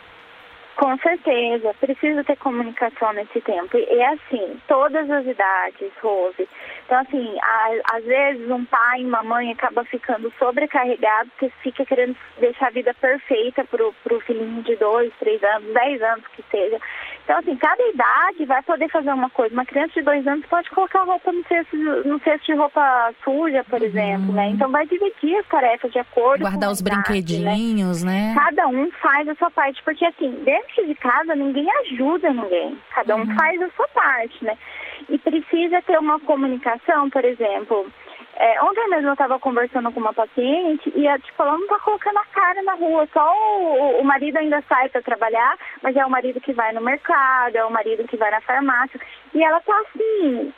Com 0.82 0.98
certeza, 0.98 1.76
precisa 1.80 2.24
ter 2.24 2.38
comunicação 2.38 3.14
nesse 3.14 3.40
tempo. 3.42 3.78
E 3.78 3.84
é 3.84 4.14
assim, 4.14 4.60
todas 4.68 5.08
as 5.12 5.28
idades, 5.28 5.92
Rose. 6.02 6.50
Então, 6.92 7.00
assim, 7.04 7.38
a, 7.42 7.96
às 7.96 8.04
vezes 8.04 8.52
um 8.52 8.66
pai, 8.66 9.06
uma 9.06 9.24
mãe 9.24 9.50
acaba 9.50 9.86
ficando 9.86 10.30
sobrecarregado, 10.38 11.30
porque 11.30 11.50
fica 11.64 11.86
querendo 11.86 12.18
deixar 12.38 12.68
a 12.68 12.72
vida 12.72 12.94
perfeita 12.94 13.64
pro, 13.64 13.96
pro 14.04 14.20
filhinho 14.20 14.62
de 14.62 14.76
dois, 14.76 15.10
três 15.18 15.42
anos, 15.42 15.74
dez 15.74 16.02
anos 16.02 16.28
que 16.36 16.44
seja. 16.52 16.78
Então, 17.24 17.38
assim, 17.40 17.56
cada 17.56 17.82
idade 17.88 18.44
vai 18.46 18.62
poder 18.64 18.90
fazer 18.90 19.10
uma 19.14 19.30
coisa. 19.30 19.54
Uma 19.54 19.66
criança 19.66 19.94
de 19.94 20.02
dois 20.02 20.28
anos 20.28 20.46
pode 20.48 20.70
colocar 20.72 21.04
roupa 21.04 21.32
no 21.32 21.42
cesto, 21.48 21.78
no 21.78 22.20
cesto 22.20 22.46
de 22.48 22.56
roupa 22.56 23.14
suja, 23.24 23.64
por 23.70 23.80
uhum. 23.80 23.88
exemplo, 23.88 24.34
né? 24.34 24.50
Então 24.50 24.70
vai 24.70 24.86
dividir 24.86 25.38
as 25.38 25.48
tarefas 25.48 25.94
de 25.94 26.00
acordo 26.00 26.42
Guardar 26.42 26.68
com 26.68 26.74
os 26.74 26.82
idade, 26.82 26.98
né? 26.98 27.04
brinquedinhos, 27.06 28.04
né? 28.04 28.34
né? 28.34 28.36
Cada 28.38 28.68
um 28.68 28.92
faz 29.02 29.30
a 29.30 29.36
sua 29.36 29.50
parte, 29.50 29.82
porque 29.84 30.06
assim, 30.06 30.30
dentro 30.44 30.86
de 30.86 30.96
casa 30.96 31.36
ninguém 31.36 31.70
ajuda 31.84 32.34
ninguém. 32.34 32.78
Cada 32.94 33.16
um 33.16 33.22
uhum. 33.22 33.36
faz 33.38 33.62
a 33.62 33.70
sua 33.78 33.88
parte, 33.88 34.44
né? 34.44 34.58
E 35.10 35.18
precisa 35.18 35.82
ter 35.82 35.98
uma 36.00 36.20
comunicação, 36.20 37.10
por 37.10 37.24
exemplo. 37.26 37.92
É, 38.36 38.64
ontem 38.64 38.90
mesmo 38.90 39.10
eu 39.10 39.14
estava 39.14 39.40
conversando 39.40 39.92
com 39.92 40.00
uma 40.00 40.14
paciente 40.14 40.92
e 40.96 41.08
a 41.08 41.20
tipo, 41.20 41.44
ela 41.44 41.54
não 41.54 41.64
está 41.64 41.80
colocando 41.80 42.18
a 42.18 42.26
cara 42.26 42.64
na 42.64 42.74
rua, 42.74 43.08
só 43.14 43.34
o, 43.36 44.00
o 44.00 44.04
marido 44.04 44.38
ainda 44.38 44.64
sai 44.68 44.90
para 44.90 45.02
trabalhar, 45.02 45.58
mas 45.84 45.96
é 45.96 46.06
o 46.06 46.10
marido 46.10 46.40
que 46.40 46.54
vai 46.54 46.72
no 46.74 46.82
mercado, 46.82 47.56
é 47.56 47.66
o 47.66 47.72
marido 47.72 48.08
que 48.08 48.18
vai 48.18 48.32
na 48.32 48.42
farmácia. 48.42 49.00
E 49.34 49.44
ela 49.44 49.58
está 49.58 49.74
assim, 49.82 50.54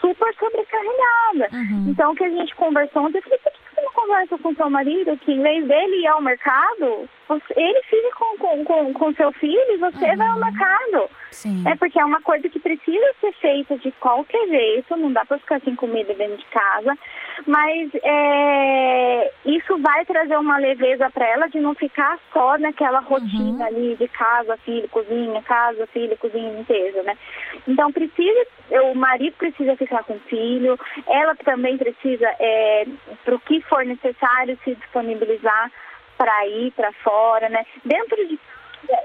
super 0.00 0.34
sobrecarregada. 0.34 1.48
Uhum. 1.56 1.86
Então, 1.88 2.12
o 2.12 2.14
que 2.14 2.24
a 2.24 2.30
gente 2.30 2.54
conversou 2.56 3.04
ontem, 3.04 3.18
eu 3.18 3.22
falei, 3.22 3.38
por 3.38 3.52
que 3.52 3.58
você 3.74 3.80
não 3.80 3.92
conversa 3.92 4.38
com 4.38 4.54
seu 4.54 4.68
marido 4.68 5.16
que 5.18 5.32
em 5.32 5.42
vez 5.42 5.66
dele 5.66 6.02
ir 6.02 6.06
ao 6.08 6.20
mercado, 6.20 7.08
ele 7.56 7.82
fica 7.84 8.10
com, 8.16 8.36
com, 8.36 8.64
com, 8.64 8.92
com 8.92 9.14
seu 9.14 9.32
filho 9.32 9.72
e 9.72 9.78
você 9.78 10.10
uhum. 10.10 10.16
vai 10.16 10.28
ao 10.28 10.40
mercado. 10.40 11.10
Sim. 11.34 11.64
É 11.66 11.74
porque 11.74 11.98
é 11.98 12.04
uma 12.04 12.22
coisa 12.22 12.48
que 12.48 12.60
precisa 12.60 13.14
ser 13.20 13.32
feita 13.34 13.76
de 13.78 13.90
qualquer 13.92 14.46
jeito, 14.46 14.96
não 14.96 15.12
dá 15.12 15.24
para 15.24 15.38
ficar 15.38 15.60
sem 15.62 15.74
comida 15.74 16.14
dentro 16.14 16.36
de 16.36 16.44
casa, 16.46 16.96
mas 17.44 17.90
é, 18.02 19.32
isso 19.44 19.76
vai 19.78 20.04
trazer 20.04 20.36
uma 20.36 20.58
leveza 20.58 21.10
para 21.10 21.26
ela 21.26 21.48
de 21.48 21.58
não 21.58 21.74
ficar 21.74 22.18
só 22.32 22.56
naquela 22.56 23.00
rotina 23.00 23.58
uhum. 23.58 23.66
ali 23.66 23.96
de 23.96 24.06
casa, 24.08 24.56
filho, 24.58 24.88
cozinha, 24.88 25.42
casa, 25.42 25.86
filho, 25.88 26.16
cozinha, 26.18 26.52
limpeza, 26.52 27.02
né? 27.02 27.18
Então 27.66 27.90
precisa, 27.90 28.46
o 28.92 28.94
marido 28.94 29.34
precisa 29.36 29.76
ficar 29.76 30.04
com 30.04 30.14
o 30.14 30.20
filho, 30.20 30.78
ela 31.08 31.34
também 31.34 31.76
precisa, 31.76 32.28
é, 32.38 32.86
para 33.24 33.34
o 33.34 33.40
que 33.40 33.60
for 33.62 33.84
necessário, 33.84 34.56
se 34.62 34.76
disponibilizar 34.76 35.72
para 36.16 36.46
ir 36.46 36.70
para 36.72 36.92
fora, 36.92 37.48
né? 37.48 37.66
Dentro 37.84 38.16
de 38.28 38.38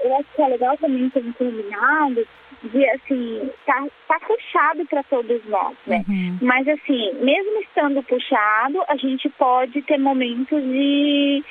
eu 0.02 0.16
acho 0.16 0.26
que 0.34 0.42
é 0.42 0.48
legal 0.48 0.76
também 0.78 1.08
ter 1.10 1.20
um 1.20 1.32
combinado 1.32 2.26
de 2.62 2.88
assim, 2.90 3.50
tá, 3.64 3.86
tá 4.06 4.20
puxado 4.20 4.84
para 4.86 5.02
todos 5.04 5.44
nós, 5.46 5.76
né? 5.86 6.04
Uhum. 6.08 6.38
Mas 6.42 6.68
assim, 6.68 7.12
mesmo 7.20 7.60
estando 7.62 8.02
puxado, 8.02 8.82
a 8.88 8.96
gente 8.96 9.28
pode 9.30 9.80
ter 9.82 9.98
momentos 9.98 10.62
de 10.62 11.42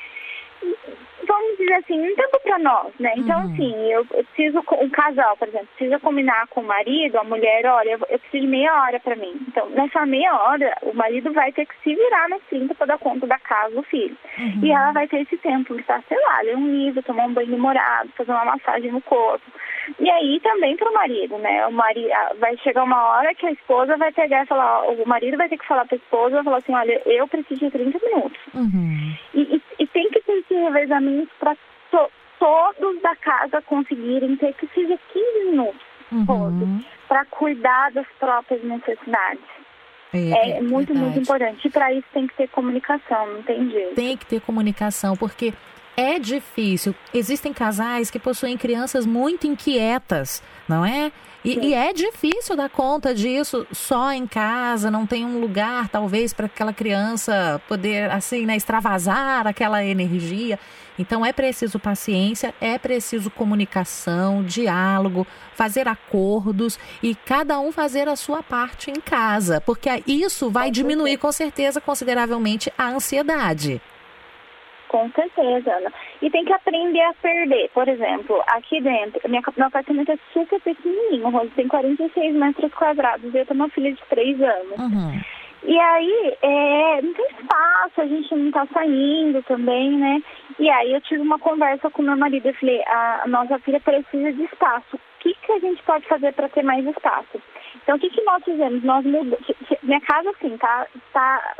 vamos 1.30 1.58
dizer 1.58 1.74
assim, 1.76 2.02
um 2.02 2.16
tempo 2.16 2.40
para 2.44 2.58
nós, 2.58 2.92
né? 3.00 3.14
Então, 3.16 3.40
uhum. 3.40 3.54
assim, 3.54 3.92
eu, 3.92 4.06
eu, 4.12 4.24
preciso, 4.26 4.64
um 4.82 4.90
casal, 4.90 5.38
por 5.38 5.48
exemplo, 5.48 5.68
precisa 5.78 6.00
combinar 6.00 6.48
com 6.48 6.62
o 6.62 6.66
marido, 6.66 7.18
a 7.18 7.24
mulher, 7.24 7.66
olha, 7.68 7.92
eu, 7.92 8.00
eu 8.10 8.20
preciso 8.20 8.44
de 8.44 8.48
meia 8.48 8.74
hora 8.82 9.00
para 9.00 9.16
mim. 9.16 9.40
Então, 9.48 9.70
nessa 9.70 10.06
meia 10.08 10.34
hora, 10.34 10.76
o 10.82 10.94
marido 10.94 11.32
vai 11.32 11.52
ter 11.52 11.68
que 11.68 11.76
se 11.84 11.94
virar 11.94 12.30
nos 12.30 12.42
30 12.50 12.74
para 12.74 12.88
dar 12.88 12.98
conta 12.98 13.28
da 13.28 13.38
casa 13.38 13.76
do 13.76 13.84
filho. 13.84 14.18
Uhum. 14.40 14.62
E 14.64 14.72
ela 14.72 14.92
vai 14.92 15.08
ter 15.08 15.22
esse 15.22 15.38
tempo 15.38 15.76
para, 15.84 16.02
sei 16.08 16.18
lá, 16.20 16.42
ler 16.42 16.58
um 16.58 16.68
livro, 16.68 17.04
tomar 17.04 17.26
um 17.26 17.34
banho 17.34 17.50
demorado, 17.50 18.10
fazer 18.18 18.32
uma 18.32 18.46
massagem 18.46 18.92
no 18.92 19.02
corpo. 19.02 19.46
E 20.00 20.10
aí 20.10 20.40
também 20.42 20.76
para 20.76 20.90
o 20.90 20.94
marido, 20.94 21.38
né? 21.38 21.66
O 21.68 21.72
marido 21.72 22.10
vai 22.40 22.56
chegar 22.58 22.84
uma 22.84 23.10
hora 23.10 23.34
que 23.34 23.46
a 23.46 23.52
esposa 23.52 23.98
vai 23.98 24.12
pegar 24.12 24.44
e 24.44 24.48
falar, 24.48 24.84
o 24.90 25.08
marido 25.08 25.38
vai 25.38 25.50
ter 25.50 25.58
que 25.58 25.68
falar 25.68 25.86
para 25.86 25.96
a 25.96 25.98
esposa, 25.98 26.44
falar 26.44 26.58
assim, 26.58 26.74
olha, 26.74 27.02
eu 27.06 27.28
preciso 27.28 27.60
de 27.60 27.72
30 27.72 28.00
minutos. 28.06 28.40
Uhum. 28.54 29.16
E, 29.34 29.42
e, 29.42 29.62
e, 29.80 29.88
tem 29.88 30.10
que 30.10 30.19
esse 30.50 30.54
revezamento 30.54 31.32
para 31.40 31.56
to, 31.92 32.10
todos 32.40 33.02
da 33.02 33.16
casa 33.16 33.62
conseguirem 33.62 34.36
ter 34.38 34.54
que 34.54 34.68
seja 34.74 34.98
15 35.14 35.46
minutos 35.52 35.82
uhum. 36.12 36.84
para 37.08 37.26
cuidar 37.26 37.92
das 37.92 38.08
próprias 38.20 38.64
necessidades. 38.64 39.44
É, 40.12 40.58
é 40.58 40.62
muito, 40.62 40.88
verdade. 40.88 41.00
muito 41.00 41.20
importante. 41.20 41.68
E 41.68 41.72
para 41.72 41.94
isso 41.94 42.08
tem 42.12 42.26
que 42.26 42.34
ter 42.36 42.48
comunicação, 42.50 43.32
não 43.32 43.44
tem 43.44 43.70
jeito. 43.70 43.94
Tem 43.94 44.18
que 44.18 44.26
ter 44.26 44.42
comunicação, 44.42 45.16
porque 45.16 45.54
é 45.96 46.18
difícil. 46.18 46.96
Existem 47.14 47.54
casais 47.54 48.10
que 48.10 48.18
possuem 48.18 48.58
crianças 48.58 49.06
muito 49.06 49.46
inquietas, 49.46 50.42
não 50.68 50.84
é? 50.84 51.12
E, 51.44 51.68
e, 51.68 51.74
é 51.74 51.94
difícil 51.94 52.56
dar 52.56 52.70
conta 52.70 53.16
disso 53.16 53.66
só 53.72 54.12
em 54.12 54.28
casa, 54.28 54.92
não 54.92 55.06
tem 55.06 55.24
um 55.26 55.40
lugar, 55.40 55.88
talvez, 55.88 56.34
para 56.34 56.48
aquela 56.48 56.74
criança 56.74 57.62
poder, 57.68 58.12
assim, 58.12 58.46
né, 58.46 58.58
extravasar 58.58 59.48
aquela 59.48 59.84
energia. 59.84 60.60
Então 60.98 61.26
é 61.26 61.32
preciso 61.32 61.80
paciência, 61.80 62.54
é 62.60 62.78
preciso 62.78 63.30
comunicação, 63.30 64.44
diálogo, 64.44 65.26
fazer 65.56 65.88
acordos 65.88 66.78
e 67.02 67.16
cada 67.16 67.58
um 67.58 67.72
fazer 67.72 68.10
a 68.10 68.18
sua 68.18 68.44
parte 68.44 68.92
em 68.92 69.00
casa, 69.00 69.62
porque 69.62 69.90
isso 70.06 70.50
vai 70.50 70.70
diminuir 70.70 71.18
com 71.18 71.32
certeza 71.32 71.80
consideravelmente 71.80 72.72
a 72.78 72.90
ansiedade. 72.90 73.82
Com 74.90 75.08
certeza, 75.12 75.72
Ana. 75.72 75.94
E 76.20 76.30
tem 76.32 76.44
que 76.44 76.52
aprender 76.52 77.02
a 77.02 77.14
perder. 77.14 77.70
Por 77.74 77.88
exemplo, 77.88 78.44
aqui 78.48 78.82
dentro, 78.82 79.22
minha, 79.30 79.42
meu 79.56 79.68
apartamento 79.68 80.12
é 80.12 80.18
super 80.34 80.60
pequenininho, 80.62 81.28
o 81.28 81.50
tem 81.52 81.68
46 81.68 82.36
metros 82.36 82.74
quadrados 82.74 83.34
e 83.34 83.38
eu 83.38 83.46
tenho 83.46 83.60
uma 83.60 83.70
filha 83.70 83.94
de 83.94 84.02
3 84.10 84.42
anos. 84.42 84.80
Uhum. 84.80 85.22
E 85.64 85.78
aí, 85.78 86.38
é, 86.42 87.02
não 87.02 87.14
tem 87.14 87.26
espaço, 87.40 88.02
a 88.02 88.06
gente 88.08 88.34
não 88.34 88.52
tá 88.52 88.66
saindo 88.74 89.44
também, 89.44 89.92
né? 89.92 90.24
E 90.58 90.70
aí 90.70 90.94
eu 90.94 91.02
tive 91.02 91.22
uma 91.22 91.38
conversa 91.38 91.90
com 91.92 92.02
meu 92.02 92.18
marido, 92.18 92.48
eu 92.48 92.54
falei, 92.56 92.82
a 92.88 93.26
nossa 93.28 93.60
filha 93.60 93.80
precisa 93.80 94.34
de 94.34 94.44
espaço. 94.44 94.96
O 94.96 95.00
que, 95.20 95.36
que 95.36 95.52
a 95.52 95.60
gente 95.60 95.84
pode 95.84 96.08
fazer 96.08 96.34
para 96.34 96.50
ter 96.50 96.64
mais 96.64 96.86
espaço? 96.86 97.42
Então, 97.84 97.98
o 97.98 98.00
que, 98.00 98.10
que 98.10 98.24
nós 98.24 98.44
fizemos? 98.44 98.84
Nós 98.84 99.06
mudamos. 99.06 99.40
Minha 99.84 100.02
casa, 100.02 100.30
assim, 100.32 100.58
tá, 100.58 100.88
tá 101.14 101.56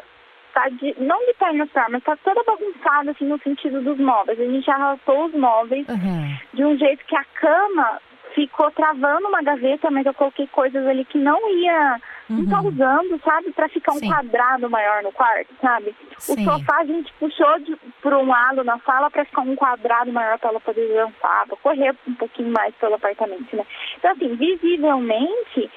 tá 0.54 0.70
de, 0.70 0.96
não 1.00 1.20
de 1.26 1.34
pernas 1.34 1.70
para, 1.70 1.90
mas 1.90 2.04
tá 2.04 2.16
toda 2.18 2.44
bagunçada, 2.44 3.12
assim, 3.12 3.26
no 3.26 3.40
sentido 3.40 3.82
dos 3.82 3.98
móveis. 3.98 4.40
A 4.40 4.46
gente 4.46 4.70
arrastou 4.70 5.26
os 5.26 5.34
móveis 5.34 5.88
uhum. 5.88 6.38
de 6.54 6.66
um 6.66 6.78
jeito 6.78 7.06
que 7.06 7.16
a 7.16 7.24
cama 7.40 8.00
ficou 8.34 8.72
travando 8.72 9.28
uma 9.28 9.42
gaveta, 9.42 9.90
mas 9.90 10.06
eu 10.06 10.14
coloquei 10.14 10.48
coisas 10.48 10.86
ali 10.86 11.04
que 11.06 11.18
não 11.18 11.38
ia, 11.50 12.00
uhum. 12.30 12.38
não 12.38 12.50
tá 12.50 12.62
usando, 12.62 13.22
sabe? 13.24 13.52
Para 13.52 13.70
ficar 13.70 13.94
um 13.94 14.00
Sim. 14.00 14.08
quadrado 14.08 14.70
maior 14.70 15.04
no 15.04 15.12
quarto, 15.12 15.54
sabe? 15.62 15.96
Sim. 16.18 16.34
O 16.34 16.44
sofá 16.46 16.78
a 16.80 16.86
gente 16.86 17.12
puxou 17.20 17.60
de, 17.60 17.76
por 18.02 18.14
um 18.14 18.28
lado 18.28 18.64
na 18.64 18.78
sala 18.80 19.10
para 19.10 19.26
ficar 19.26 19.42
um 19.42 19.56
quadrado 19.56 20.12
maior 20.12 20.38
para 20.38 20.52
ela 20.52 20.60
poder 20.60 20.88
dançar, 20.94 21.48
pra 21.48 21.58
correr 21.58 21.96
um 22.08 22.14
pouquinho 22.14 22.52
mais 22.52 22.74
pelo 22.76 22.96
apartamento, 22.96 23.56
né? 23.56 23.66
Então, 23.98 24.12
assim, 24.12 24.36
visivelmente 24.36 25.70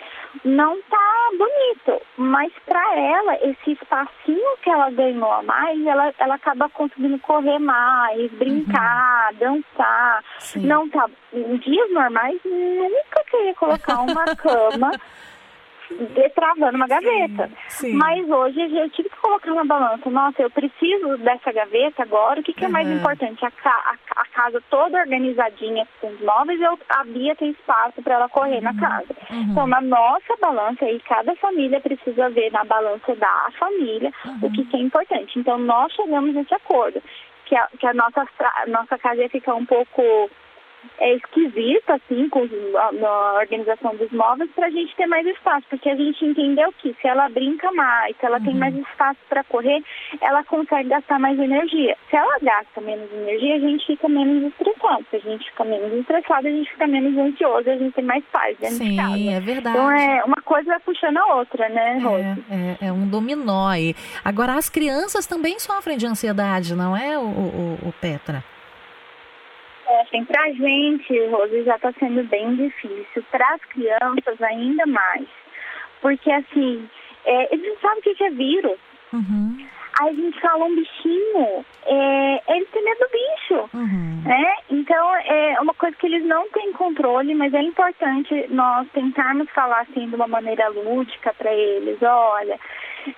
não 0.44 0.80
tá 0.82 1.30
bonito, 1.38 2.02
mas 2.16 2.52
para 2.66 2.98
ela, 2.98 3.34
esse 3.42 3.72
espacinho 3.72 4.56
que 4.62 4.70
ela 4.70 4.90
ganhou 4.90 5.30
a 5.30 5.42
mais, 5.42 5.84
ela, 5.86 6.12
ela 6.18 6.34
acaba 6.34 6.68
conseguindo 6.70 7.18
correr 7.18 7.58
mais, 7.58 8.30
brincar, 8.32 9.32
uhum. 9.32 9.38
dançar. 9.38 10.24
Sim. 10.38 10.66
Não 10.66 10.88
tá. 10.88 11.08
Em 11.32 11.56
dias 11.58 11.90
normais, 11.92 12.40
nunca 12.44 13.24
queria 13.30 13.54
colocar 13.54 14.00
uma 14.00 14.24
cama 14.36 14.90
travando 16.34 16.76
uma 16.76 16.86
gaveta. 16.86 17.48
Sim, 17.68 17.90
sim. 17.90 17.94
Mas 17.94 18.28
hoje 18.28 18.60
eu 18.60 18.90
tive 18.90 19.08
que 19.08 19.16
colocar 19.16 19.54
na 19.54 19.64
balança. 19.64 20.10
Nossa, 20.10 20.42
eu 20.42 20.50
preciso 20.50 21.16
dessa 21.18 21.52
gaveta 21.52 22.02
agora. 22.02 22.40
O 22.40 22.42
que, 22.42 22.52
que 22.52 22.64
é 22.64 22.68
mais 22.68 22.88
importante? 22.88 23.44
A, 23.44 23.48
a, 23.48 23.94
a, 24.16 24.26
casa 24.26 24.62
toda 24.70 24.98
organizadinha 24.98 25.86
com 26.00 26.08
os 26.08 26.20
móveis, 26.20 26.60
eu, 26.60 26.78
a 26.88 27.04
Bia 27.04 27.34
tem 27.36 27.50
espaço 27.50 28.02
para 28.02 28.14
ela 28.14 28.28
correr 28.28 28.56
uhum. 28.56 28.62
na 28.62 28.74
casa. 28.74 29.14
Uhum. 29.30 29.42
Então, 29.50 29.66
na 29.66 29.80
nossa 29.80 30.36
balança, 30.40 30.84
aí 30.84 31.00
cada 31.00 31.34
família 31.36 31.80
precisa 31.80 32.30
ver 32.30 32.50
na 32.50 32.64
balança 32.64 33.14
da 33.14 33.48
família 33.58 34.12
uhum. 34.24 34.38
o 34.42 34.52
que, 34.52 34.64
que 34.64 34.76
é 34.76 34.80
importante. 34.80 35.38
Então, 35.38 35.58
nós 35.58 35.92
chegamos 35.92 36.34
nesse 36.34 36.54
acordo. 36.54 37.02
Que 37.44 37.56
a, 37.56 37.68
que 37.78 37.86
a 37.86 37.92
nossa, 37.92 38.26
nossa 38.68 38.96
casa 38.98 39.20
ia 39.20 39.28
ficar 39.28 39.54
um 39.54 39.66
pouco 39.66 40.30
é 40.98 41.14
esquisita, 41.14 41.94
assim, 41.94 42.28
com 42.28 42.46
a, 42.76 43.38
organização 43.40 43.94
dos 43.96 44.10
móveis, 44.12 44.50
para 44.54 44.66
a 44.66 44.70
gente 44.70 44.94
ter 44.96 45.06
mais 45.06 45.26
espaço, 45.26 45.66
porque 45.68 45.88
a 45.88 45.96
gente 45.96 46.24
entendeu 46.24 46.72
que 46.78 46.94
se 47.00 47.08
ela 47.08 47.28
brinca 47.28 47.70
mais, 47.72 48.16
se 48.16 48.26
ela 48.26 48.38
uhum. 48.38 48.44
tem 48.44 48.54
mais 48.54 48.76
espaço 48.76 49.18
para 49.28 49.44
correr, 49.44 49.82
ela 50.20 50.44
consegue 50.44 50.88
gastar 50.88 51.18
mais 51.18 51.38
energia. 51.38 51.96
Se 52.08 52.16
ela 52.16 52.38
gasta 52.40 52.80
menos 52.80 53.12
energia, 53.12 53.56
a 53.56 53.60
gente 53.60 53.86
fica 53.86 54.08
menos 54.08 54.52
estressado. 54.52 55.06
Se 55.10 55.16
a 55.16 55.20
gente 55.20 55.50
fica 55.50 55.64
menos 55.64 55.92
estressado, 55.92 56.46
a 56.46 56.50
gente 56.50 56.70
fica 56.70 56.86
menos 56.86 57.16
ansioso, 57.18 57.70
a 57.70 57.76
gente 57.76 57.94
tem 57.94 58.04
mais 58.04 58.24
paz 58.32 58.56
dentro 58.58 58.76
Sim, 58.76 58.90
de 58.90 58.96
casa. 58.96 59.14
Sim, 59.14 59.34
é 59.34 59.40
verdade. 59.40 59.76
Então, 59.76 59.90
é, 59.90 60.24
uma 60.24 60.42
coisa 60.44 60.70
vai 60.70 60.80
puxando 60.80 61.16
a 61.18 61.34
outra, 61.36 61.68
né, 61.68 61.98
Rose? 61.98 62.24
É, 62.50 62.84
é, 62.84 62.88
é 62.88 62.92
um 62.92 63.08
dominó 63.08 63.68
aí. 63.68 63.94
Agora, 64.24 64.54
as 64.54 64.68
crianças 64.68 65.26
também 65.26 65.58
sofrem 65.58 65.96
de 65.96 66.06
ansiedade, 66.06 66.74
não 66.74 66.96
é, 66.96 67.18
o, 67.18 67.22
o, 67.22 67.78
o 67.88 67.94
Petra? 68.00 68.44
Assim, 70.00 70.24
para 70.24 70.42
a 70.42 70.52
gente, 70.52 71.26
Rose, 71.26 71.62
já 71.64 71.76
está 71.76 71.92
sendo 71.92 72.24
bem 72.24 72.56
difícil. 72.56 73.24
Para 73.30 73.54
as 73.54 73.64
crianças, 73.66 74.40
ainda 74.40 74.86
mais. 74.86 75.26
Porque, 76.00 76.30
assim, 76.30 76.88
é, 77.24 77.54
eles 77.54 77.68
não 77.68 77.76
sabem 77.78 77.98
o 77.98 78.16
que 78.16 78.24
é 78.24 78.30
vírus. 78.30 78.78
Uhum. 79.12 79.66
Aí 80.00 80.08
a 80.08 80.12
gente 80.14 80.40
fala 80.40 80.64
um 80.64 80.74
bichinho, 80.74 81.64
é, 81.84 82.42
eles 82.54 82.68
têm 82.70 82.82
medo 82.82 82.98
do 82.98 83.10
bicho, 83.10 83.70
uhum. 83.74 84.22
né? 84.24 84.54
Então, 84.70 85.16
é 85.16 85.60
uma 85.60 85.74
coisa 85.74 85.94
que 85.96 86.06
eles 86.06 86.24
não 86.24 86.48
têm 86.48 86.72
controle, 86.72 87.34
mas 87.34 87.52
é 87.52 87.60
importante 87.60 88.46
nós 88.48 88.88
tentarmos 88.94 89.50
falar, 89.50 89.80
assim, 89.80 90.08
de 90.08 90.14
uma 90.14 90.26
maneira 90.26 90.68
lúdica 90.68 91.34
para 91.34 91.52
eles. 91.52 92.02
Olha, 92.02 92.58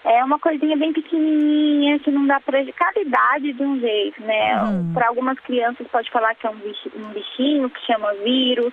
é 0.04 0.24
uma 0.24 0.38
coisinha 0.38 0.76
bem 0.76 0.92
pequenininha 0.92 1.98
que 1.98 2.10
não 2.10 2.26
dá 2.26 2.40
para 2.40 2.64
cada 2.72 3.00
idade 3.00 3.52
de 3.52 3.62
um 3.62 3.78
jeito, 3.78 4.22
né? 4.22 4.62
Uhum. 4.62 4.92
Para 4.92 5.08
algumas 5.08 5.38
crianças 5.40 5.86
pode 5.88 6.10
falar 6.10 6.34
que 6.34 6.46
é 6.46 6.50
um, 6.50 6.54
um 6.54 7.08
bichinho 7.12 7.70
que 7.70 7.86
chama 7.86 8.14
vírus, 8.14 8.72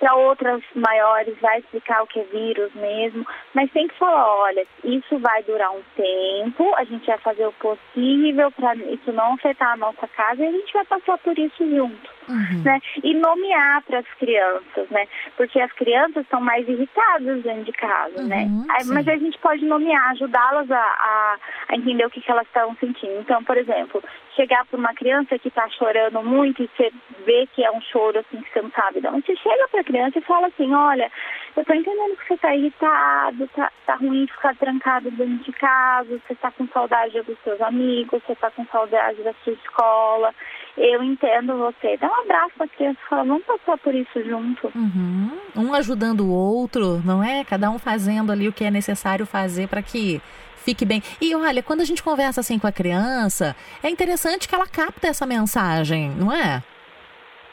para 0.00 0.14
outras 0.14 0.62
maiores 0.74 1.38
vai 1.40 1.58
explicar 1.58 2.02
o 2.02 2.06
que 2.06 2.20
é 2.20 2.24
vírus 2.24 2.72
mesmo, 2.74 3.26
mas 3.54 3.70
tem 3.70 3.86
que 3.86 3.98
falar, 3.98 4.26
olha, 4.26 4.66
isso 4.82 5.18
vai 5.18 5.42
durar 5.42 5.70
um 5.72 5.82
tempo, 5.94 6.74
a 6.76 6.84
gente 6.84 7.06
vai 7.06 7.18
fazer 7.18 7.46
o 7.46 7.52
possível 7.52 8.50
para 8.52 8.74
isso 8.76 9.12
não 9.12 9.34
afetar 9.34 9.72
a 9.72 9.76
nossa 9.76 10.08
casa 10.08 10.42
e 10.42 10.48
a 10.48 10.52
gente 10.52 10.72
vai 10.72 10.84
passar 10.86 11.18
por 11.18 11.38
isso 11.38 11.68
junto. 11.68 12.19
Uhum. 12.30 12.62
Né? 12.64 12.80
E 13.02 13.14
nomear 13.14 13.82
para 13.82 13.98
as 13.98 14.06
crianças, 14.18 14.88
né? 14.90 15.06
Porque 15.36 15.60
as 15.60 15.72
crianças 15.72 16.22
estão 16.22 16.40
mais 16.40 16.68
irritadas 16.68 17.42
dentro 17.42 17.64
de 17.64 17.72
casa, 17.72 18.22
né? 18.22 18.44
uhum, 18.44 18.66
né? 18.66 18.66
Aí, 18.70 18.84
mas 18.86 19.08
a 19.08 19.16
gente 19.16 19.38
pode 19.38 19.64
nomear, 19.64 20.10
ajudá-las 20.10 20.70
a, 20.70 20.78
a, 20.78 21.36
a, 21.68 21.76
entender 21.76 22.06
o 22.06 22.10
que, 22.10 22.20
que 22.20 22.30
elas 22.30 22.46
estão 22.46 22.74
sentindo. 22.76 23.20
Então, 23.20 23.42
por 23.44 23.56
exemplo, 23.56 24.02
chegar 24.36 24.64
para 24.66 24.78
uma 24.78 24.94
criança 24.94 25.38
que 25.38 25.48
está 25.48 25.68
chorando 25.70 26.22
muito 26.22 26.62
e 26.62 26.70
você 26.76 26.92
vê 27.24 27.48
que 27.52 27.64
é 27.64 27.70
um 27.70 27.80
choro 27.80 28.18
assim 28.18 28.40
que 28.40 28.52
você 28.52 28.62
não 28.62 28.70
sabe. 28.70 28.98
Então, 28.98 29.20
você 29.20 29.36
chega 29.36 29.68
para 29.68 29.80
a 29.80 29.84
criança 29.84 30.18
e 30.18 30.22
fala 30.22 30.46
assim, 30.46 30.72
olha, 30.72 31.10
eu 31.56 31.60
estou 31.62 31.76
entendendo 31.76 32.16
que 32.16 32.28
você 32.28 32.34
está 32.34 32.54
irritado, 32.54 33.48
tá, 33.48 33.72
tá 33.86 33.94
ruim 33.96 34.26
ficar 34.26 34.54
trancado 34.56 35.10
dentro 35.10 35.44
de 35.44 35.52
casa, 35.52 36.20
você 36.26 36.32
está 36.32 36.50
com 36.52 36.66
saudade 36.68 37.20
dos 37.22 37.38
seus 37.42 37.60
amigos, 37.60 38.22
você 38.24 38.32
está 38.32 38.50
com 38.50 38.64
saudade 38.66 39.22
da 39.22 39.32
sua 39.44 39.52
escola 39.52 40.34
eu 40.76 41.02
entendo 41.02 41.56
você. 41.58 41.96
Dá 41.96 42.08
um 42.08 42.22
abraço 42.22 42.52
para 42.56 42.66
a 42.66 42.68
criança 42.68 42.98
e 43.04 43.08
fala, 43.08 43.24
vamos 43.24 43.44
passar 43.44 43.78
por 43.78 43.94
isso 43.94 44.24
junto. 44.24 44.70
Uhum. 44.74 45.30
Um 45.56 45.74
ajudando 45.74 46.20
o 46.20 46.32
outro, 46.32 47.00
não 47.04 47.22
é? 47.22 47.44
Cada 47.44 47.70
um 47.70 47.78
fazendo 47.78 48.32
ali 48.32 48.48
o 48.48 48.52
que 48.52 48.64
é 48.64 48.70
necessário 48.70 49.26
fazer 49.26 49.68
para 49.68 49.82
que 49.82 50.20
fique 50.56 50.84
bem. 50.84 51.02
E 51.20 51.34
olha, 51.34 51.62
quando 51.62 51.80
a 51.80 51.84
gente 51.84 52.02
conversa 52.02 52.40
assim 52.40 52.58
com 52.58 52.66
a 52.66 52.72
criança, 52.72 53.56
é 53.82 53.90
interessante 53.90 54.48
que 54.48 54.54
ela 54.54 54.66
capta 54.66 55.08
essa 55.08 55.26
mensagem, 55.26 56.10
não 56.10 56.32
é? 56.32 56.62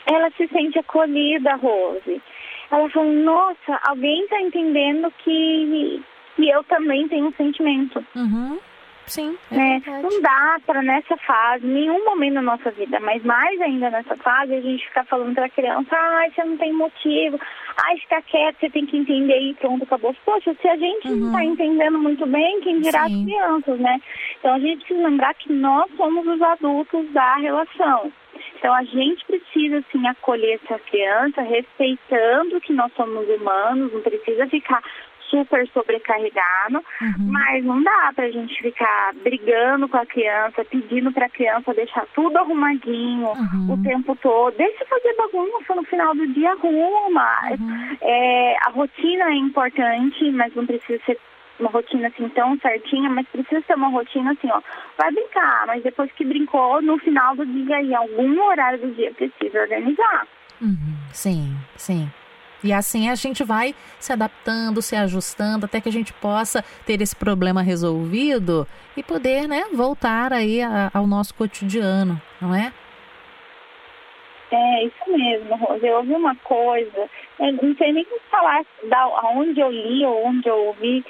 Ela 0.06 0.30
se 0.38 0.48
sente 0.48 0.80
acolhida, 0.80 1.56
Rose. 1.56 2.22
Ela 2.72 2.90
fala, 2.90 3.12
nossa, 3.12 3.80
alguém 3.88 4.24
está 4.24 4.42
entendendo 4.42 5.12
que, 5.24 6.02
que 6.36 6.50
eu 6.50 6.64
também 6.66 7.08
tenho 7.08 7.28
um 7.28 7.34
sentimento. 7.34 8.06
Uhum. 8.16 8.60
Sim. 9.08 9.38
É 9.52 9.56
né? 9.56 9.82
Não 9.86 10.22
dá 10.22 10.60
para 10.66 10.82
nessa 10.82 11.16
fase, 11.18 11.66
nenhum 11.66 12.04
momento 12.06 12.36
da 12.36 12.42
nossa 12.42 12.72
vida, 12.72 13.00
mas 13.00 13.24
mais 13.24 13.60
ainda 13.62 13.90
nessa 13.90 14.16
fase, 14.18 14.54
a 14.54 14.62
gente 14.62 14.86
ficar 14.86 15.06
falando 15.06 15.34
para 15.34 15.46
a 15.46 15.50
criança, 15.50 15.96
ai, 15.96 16.32
você 16.32 16.44
não 16.44 16.58
tem 16.58 16.74
motivo, 16.74 17.40
ai, 17.78 17.98
fica 18.00 18.22
quieto, 18.24 18.60
você 18.60 18.70
tem 18.70 18.86
que 18.86 18.98
entender 18.98 19.40
e 19.40 19.54
pronto, 19.56 19.84
acabou. 19.84 20.16
Poxa, 20.26 20.54
se 20.62 20.68
a 20.68 20.76
gente 20.76 21.08
uhum. 21.08 21.16
não 21.16 21.28
está 21.28 21.44
entendendo 21.44 21.98
muito 21.98 22.26
bem, 22.26 22.60
quem 22.62 22.82
dirá 22.82 23.06
as 23.06 23.24
crianças, 23.24 23.80
né? 23.80 24.02
Então 24.40 24.56
a 24.56 24.60
gente 24.60 24.80
precisa 24.80 25.08
lembrar 25.08 25.34
que 25.36 25.52
nós 25.54 25.90
somos 25.96 26.28
os 26.28 26.42
adultos 26.42 27.10
da 27.12 27.36
relação. 27.36 28.12
Então 28.58 28.74
a 28.74 28.84
gente 28.84 29.24
precisa 29.26 29.84
sim 29.92 30.08
acolher 30.08 30.60
essa 30.64 30.80
criança, 30.80 31.42
respeitando 31.42 32.60
que 32.62 32.74
nós 32.74 32.92
somos 32.94 33.28
humanos, 33.30 33.94
não 33.94 34.02
precisa 34.02 34.48
ficar 34.48 34.84
super 35.30 35.68
sobrecarregado, 35.70 36.78
uhum. 37.02 37.32
mas 37.32 37.64
não 37.64 37.82
dá 37.82 38.12
pra 38.16 38.30
gente 38.30 38.62
ficar 38.62 39.14
brigando 39.24 39.88
com 39.88 39.98
a 39.98 40.06
criança, 40.06 40.66
pedindo 40.66 41.12
pra 41.12 41.30
criança 41.30 41.74
deixar 41.74 42.06
tudo 42.14 42.38
arrumadinho 42.38 43.28
uhum. 43.28 43.74
o 43.74 43.84
tempo 43.84 44.16
todo. 44.16 44.56
Deixa 44.58 44.86
fazer 44.86 45.16
bagunça 45.16 45.76
no 45.76 45.84
final 45.84 46.16
do 46.16 46.28
dia, 46.28 46.52
arruma. 46.52 47.30
Uhum. 47.52 47.98
É, 48.02 48.56
a 48.66 48.70
rotina 48.72 49.26
é 49.26 49.36
importante, 49.36 50.32
mas 50.32 50.54
não 50.56 50.66
precisa 50.66 51.02
ser 51.06 51.18
uma 51.60 51.70
rotina 51.70 52.08
assim 52.08 52.30
tão 52.30 52.58
certinha, 52.60 53.10
mas 53.10 53.28
precisa 53.28 53.62
ser 53.66 53.76
uma 53.76 53.90
rotina 53.90 54.32
assim, 54.32 54.50
ó. 54.52 54.62
Vai 54.98 55.12
brincar, 55.12 55.66
mas 55.68 55.84
depois 55.84 56.12
que 56.12 56.24
brincou, 56.24 56.82
no 56.82 56.98
final 57.00 57.36
do 57.36 57.46
dia, 57.46 57.82
em 57.82 57.96
algum 57.96 58.40
horário 58.44 58.80
do 58.80 58.94
dia, 58.94 59.12
precisa 59.14 59.62
organizar. 59.62 60.28
Uhum. 60.62 60.98
Sim, 61.12 61.56
sim. 61.76 62.10
E 62.64 62.74
assim 62.74 63.10
a 63.10 63.16
gente 63.16 63.44
vai 63.44 63.76
se 64.00 64.12
adaptando, 64.12 64.82
se 64.82 64.96
ajustando, 64.96 65.66
até 65.66 65.80
que 65.80 65.90
a 65.90 65.92
gente 65.92 66.14
possa 66.14 66.64
ter 66.86 67.02
esse 67.02 67.16
problema 67.16 67.62
resolvido 67.62 68.68
e 68.96 69.04
poder, 69.04 69.48
né, 69.48 69.66
voltar 69.74 70.34
aí 70.34 70.62
a, 70.62 70.90
ao 70.94 71.06
nosso 71.06 71.34
cotidiano, 71.36 72.20
não 72.42 72.54
é? 72.56 72.74
É, 74.50 74.84
isso 74.86 75.12
mesmo, 75.12 75.56
Rosa. 75.58 75.86
Eu 75.86 75.98
ouvi 75.98 76.14
uma 76.14 76.36
coisa, 76.38 77.10
não 77.40 77.76
sei 77.76 77.92
nem 77.92 78.08
falar 78.32 78.64
da, 78.84 79.02
aonde 79.02 79.60
eu 79.60 79.70
li 79.70 80.06
ou 80.06 80.26
onde 80.26 80.48
eu 80.48 80.68
ouvi, 80.68 81.04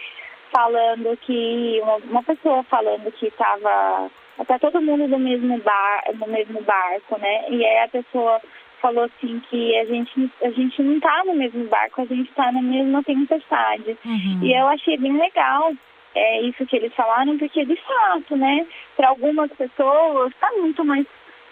falando 0.51 1.15
que, 1.17 1.79
uma, 1.83 1.95
uma 1.97 2.23
pessoa 2.23 2.63
falando 2.63 3.11
que 3.11 3.27
estava 3.27 4.09
até 4.39 4.57
todo 4.59 4.81
mundo 4.81 5.07
no 5.07 5.19
mesmo 5.19 5.59
bar, 5.61 6.03
no 6.15 6.27
mesmo 6.27 6.61
barco, 6.61 7.17
né? 7.19 7.49
E 7.49 7.65
aí 7.65 7.83
a 7.83 7.87
pessoa 7.87 8.41
falou 8.81 9.05
assim 9.05 9.39
que 9.49 9.77
a 9.77 9.85
gente, 9.85 10.31
a 10.43 10.49
gente 10.51 10.81
não 10.81 10.97
está 10.97 11.23
no 11.25 11.35
mesmo 11.35 11.65
barco, 11.65 12.01
a 12.01 12.05
gente 12.05 12.29
está 12.29 12.51
na 12.51 12.61
mesma 12.61 13.03
tempestade. 13.03 13.97
Uhum. 14.05 14.39
E 14.41 14.53
eu 14.53 14.67
achei 14.67 14.97
bem 14.97 15.17
legal 15.17 15.73
é, 16.17 16.41
isso 16.41 16.65
que 16.65 16.75
eles 16.75 16.93
falaram, 16.95 17.37
porque 17.37 17.63
de 17.63 17.75
fato, 17.75 18.35
né, 18.35 18.65
para 18.95 19.09
algumas 19.09 19.51
pessoas 19.51 20.31
está 20.31 20.51
muito 20.53 20.83
mais, 20.83 21.05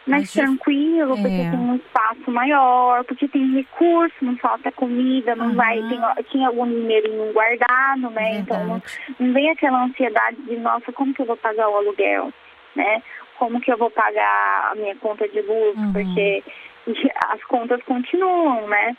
mais 0.08 0.32
tranquilo, 0.32 1.14
é. 1.14 1.22
porque 1.22 1.50
tem 1.52 1.60
um 1.60 1.76
espaço 1.76 2.32
maior, 2.32 3.04
porque 3.06 3.28
tem 3.28 3.54
recurso, 3.54 4.16
não 4.22 4.36
falta 4.38 4.72
comida, 4.72 5.36
não 5.36 5.50
uhum. 5.50 5.56
vai, 5.56 5.78
tem, 5.88 6.00
tinha 6.32 6.48
algum 6.48 6.68
dinheirinho 6.68 7.32
guardado, 7.32 8.10
né? 8.10 8.38
Então 8.40 8.66
não, 8.66 8.82
não 9.20 9.34
vem 9.34 9.52
aquela 9.52 9.84
ansiedade 9.84 10.38
de, 10.44 10.58
nossa, 10.58 10.92
como 10.92 11.14
que 11.14 11.22
eu 11.22 11.28
vou 11.28 11.38
pagar 11.38 11.70
o 11.70 11.78
aluguel, 11.78 12.34
né? 12.76 13.04
Como 13.38 13.60
que 13.60 13.72
eu 13.72 13.78
vou 13.78 13.92
pagar 13.92 14.72
a 14.72 14.76
minha 14.76 14.96
conta 14.96 15.28
de 15.28 15.42
luz, 15.42 15.78
uhum. 15.78 15.94
porque 15.94 16.44
as 17.32 17.44
contas 17.46 17.82
continuam, 17.84 18.68
né? 18.68 18.96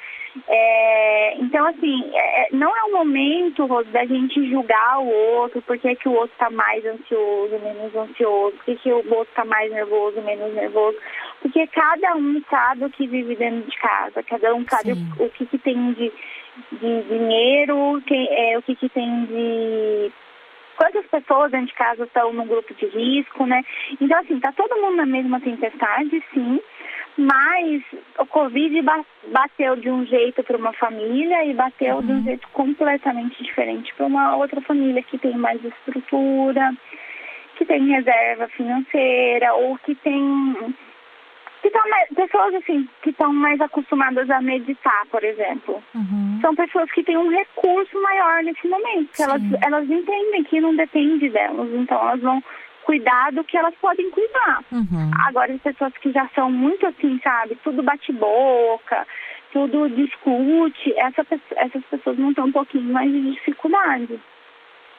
É, 0.49 1.37
então, 1.39 1.65
assim, 1.67 2.11
é, 2.15 2.49
não 2.53 2.77
é 2.77 2.85
o 2.85 2.93
momento, 2.93 3.65
Rose, 3.65 3.89
da 3.91 4.05
gente 4.05 4.51
julgar 4.51 4.99
o 4.99 5.09
outro, 5.09 5.63
porque 5.63 5.95
que 5.97 6.09
o 6.09 6.13
outro 6.13 6.33
está 6.33 6.51
mais 6.51 6.85
ansioso, 6.85 7.59
menos 7.59 7.95
ansioso, 7.95 8.57
porque 8.57 8.77
que 8.77 8.93
o 8.93 8.97
outro 8.97 9.29
está 9.31 9.45
mais 9.45 9.71
nervoso, 9.73 10.21
menos 10.23 10.53
nervoso, 10.55 10.99
porque 11.41 11.67
cada 11.69 12.17
um 12.17 12.43
sabe 12.51 12.85
o 12.85 12.91
que 12.91 13.07
vive 13.07 13.37
dentro 13.37 13.71
de 13.71 13.77
casa, 13.79 14.23
cada 14.25 14.55
um 14.55 14.65
sabe 14.69 14.93
o, 14.93 15.25
o, 15.25 15.31
que, 15.31 15.47
que 15.47 15.59
tem 15.59 15.93
de, 15.93 16.13
de 16.73 17.03
dinheiro, 17.05 18.03
que, 18.07 18.29
é, 18.31 18.59
o 18.59 18.63
que, 18.63 18.77
que 18.77 18.89
tem 18.91 19.25
de 19.27 20.13
quantas 20.77 21.07
pessoas 21.07 21.51
dentro 21.51 21.69
de 21.69 21.75
casa 21.75 22.05
estão 22.05 22.33
no 22.33 22.45
grupo 22.45 22.75
de 22.75 22.87
risco, 22.87 23.47
né? 23.47 23.63
Então, 24.01 24.19
assim, 24.21 24.39
tá 24.39 24.53
todo 24.53 24.81
mundo 24.81 24.97
na 24.97 25.07
mesma 25.07 25.41
tempestade, 25.41 26.23
sim, 26.33 26.61
mas 27.17 27.83
o 28.19 28.27
Covid 28.27 28.83
bateu 29.29 29.77
de 29.77 29.91
um 29.91 30.05
jeito 30.07 30.43
para 30.43 30.57
uma 30.57 30.73
família 30.75 31.45
e 31.45 31.55
bateu 31.55 31.97
uhum. 31.97 32.03
de 32.03 32.13
um 32.13 32.17
uhum. 32.17 32.25
jeito 32.25 32.49
completamente 32.49 33.43
diferente 33.43 33.95
para 33.95 34.07
uma 34.07 34.37
outra 34.37 34.61
família 34.61 35.03
que 35.03 35.19
tem 35.19 35.37
mais 35.37 35.63
estrutura, 35.65 36.75
que 37.57 37.65
tem 37.65 37.89
reserva 37.89 38.49
financeira 38.49 39.55
ou 39.55 39.79
que 39.79 39.95
tem 39.95 40.75
que 41.63 41.71
tá 41.71 41.83
mais, 41.89 42.09
pessoas 42.11 42.55
assim 42.55 42.89
que 43.03 43.11
estão 43.11 43.33
mais 43.33 43.61
acostumadas 43.61 44.31
a 44.31 44.41
meditar, 44.41 45.05
por 45.11 45.25
exemplo. 45.25 45.83
Uhum. 45.95 46.39
São 46.41 46.55
pessoas 46.55 46.91
que 46.93 47.03
têm 47.03 47.17
um 47.17 47.29
recurso 47.29 48.01
maior 48.01 48.45
nesse 48.45 48.69
momento. 48.69 49.11
Elas, 49.19 49.43
elas 49.65 49.91
entendem 49.91 50.45
que 50.45 50.61
não 50.61 50.77
depende 50.77 51.29
delas, 51.29 51.69
então 51.73 52.01
elas 52.01 52.21
vão 52.21 52.43
cuidar 52.87 53.33
do 53.33 53.43
que 53.43 53.57
elas 53.57 53.75
podem 53.81 54.09
cuidar. 54.13 54.63
Uhum. 54.71 55.11
Agora, 55.27 55.53
as 55.53 55.61
pessoas 55.61 55.93
que 55.95 56.13
já 56.13 56.29
são 56.35 56.51
muito 56.51 56.87
assim, 56.87 57.19
sabe, 57.23 57.59
tudo 57.65 57.83
bate-boca, 57.83 59.07
tudo 59.53 59.89
discute, 59.91 60.95
essa, 60.97 61.27
essas 61.57 61.85
pessoas 61.87 62.17
vão 62.17 62.33
ter 62.33 62.43
um 62.43 62.53
pouquinho 62.53 62.93
mais 62.93 63.11
de 63.11 63.33
dificuldade. 63.33 64.21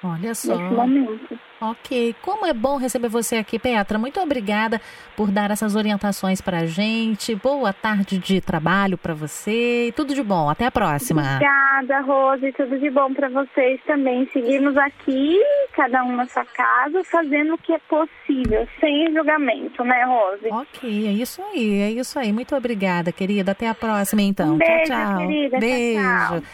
Olha 0.03 0.35
só. 0.35 0.55
Nesse 0.55 0.73
momento. 0.75 1.39
Ok. 1.59 2.15
Como 2.21 2.45
é 2.45 2.53
bom 2.53 2.77
receber 2.77 3.07
você 3.07 3.37
aqui, 3.37 3.57
Petra. 3.57 3.97
Muito 3.97 4.19
obrigada 4.19 4.79
por 5.15 5.31
dar 5.31 5.49
essas 5.49 5.75
orientações 5.75 6.39
para 6.39 6.59
a 6.59 6.65
gente. 6.67 7.33
Boa 7.33 7.73
tarde 7.73 8.19
de 8.19 8.39
trabalho 8.39 8.97
para 8.97 9.15
você. 9.15 9.91
Tudo 9.95 10.13
de 10.13 10.21
bom. 10.21 10.49
Até 10.49 10.67
a 10.67 10.71
próxima. 10.71 11.23
Obrigada, 11.23 12.01
Rose. 12.01 12.51
Tudo 12.51 12.77
de 12.77 12.91
bom 12.91 13.11
para 13.11 13.29
vocês 13.29 13.81
também. 13.87 14.29
Seguimos 14.31 14.77
aqui, 14.77 15.35
cada 15.73 16.03
um 16.03 16.15
na 16.15 16.27
sua 16.27 16.45
casa, 16.45 17.03
fazendo 17.05 17.55
o 17.55 17.57
que 17.57 17.73
é 17.73 17.79
possível, 17.79 18.67
sem 18.79 19.11
julgamento, 19.11 19.83
né, 19.83 20.03
Rose? 20.05 20.47
Ok. 20.51 21.07
É 21.07 21.11
isso 21.11 21.41
aí. 21.41 21.81
É 21.81 21.91
isso 21.91 22.19
aí. 22.19 22.31
Muito 22.31 22.55
obrigada, 22.55 23.11
querida. 23.11 23.53
Até 23.53 23.67
a 23.67 23.73
próxima, 23.73 24.21
então. 24.21 24.53
Um 24.53 24.57
beijo, 24.57 24.85
tchau, 24.85 25.05
tchau. 25.05 25.17
Querida, 25.17 25.59
Beijo. 25.59 26.01
Tchau, 26.01 26.39
tchau. 26.39 26.49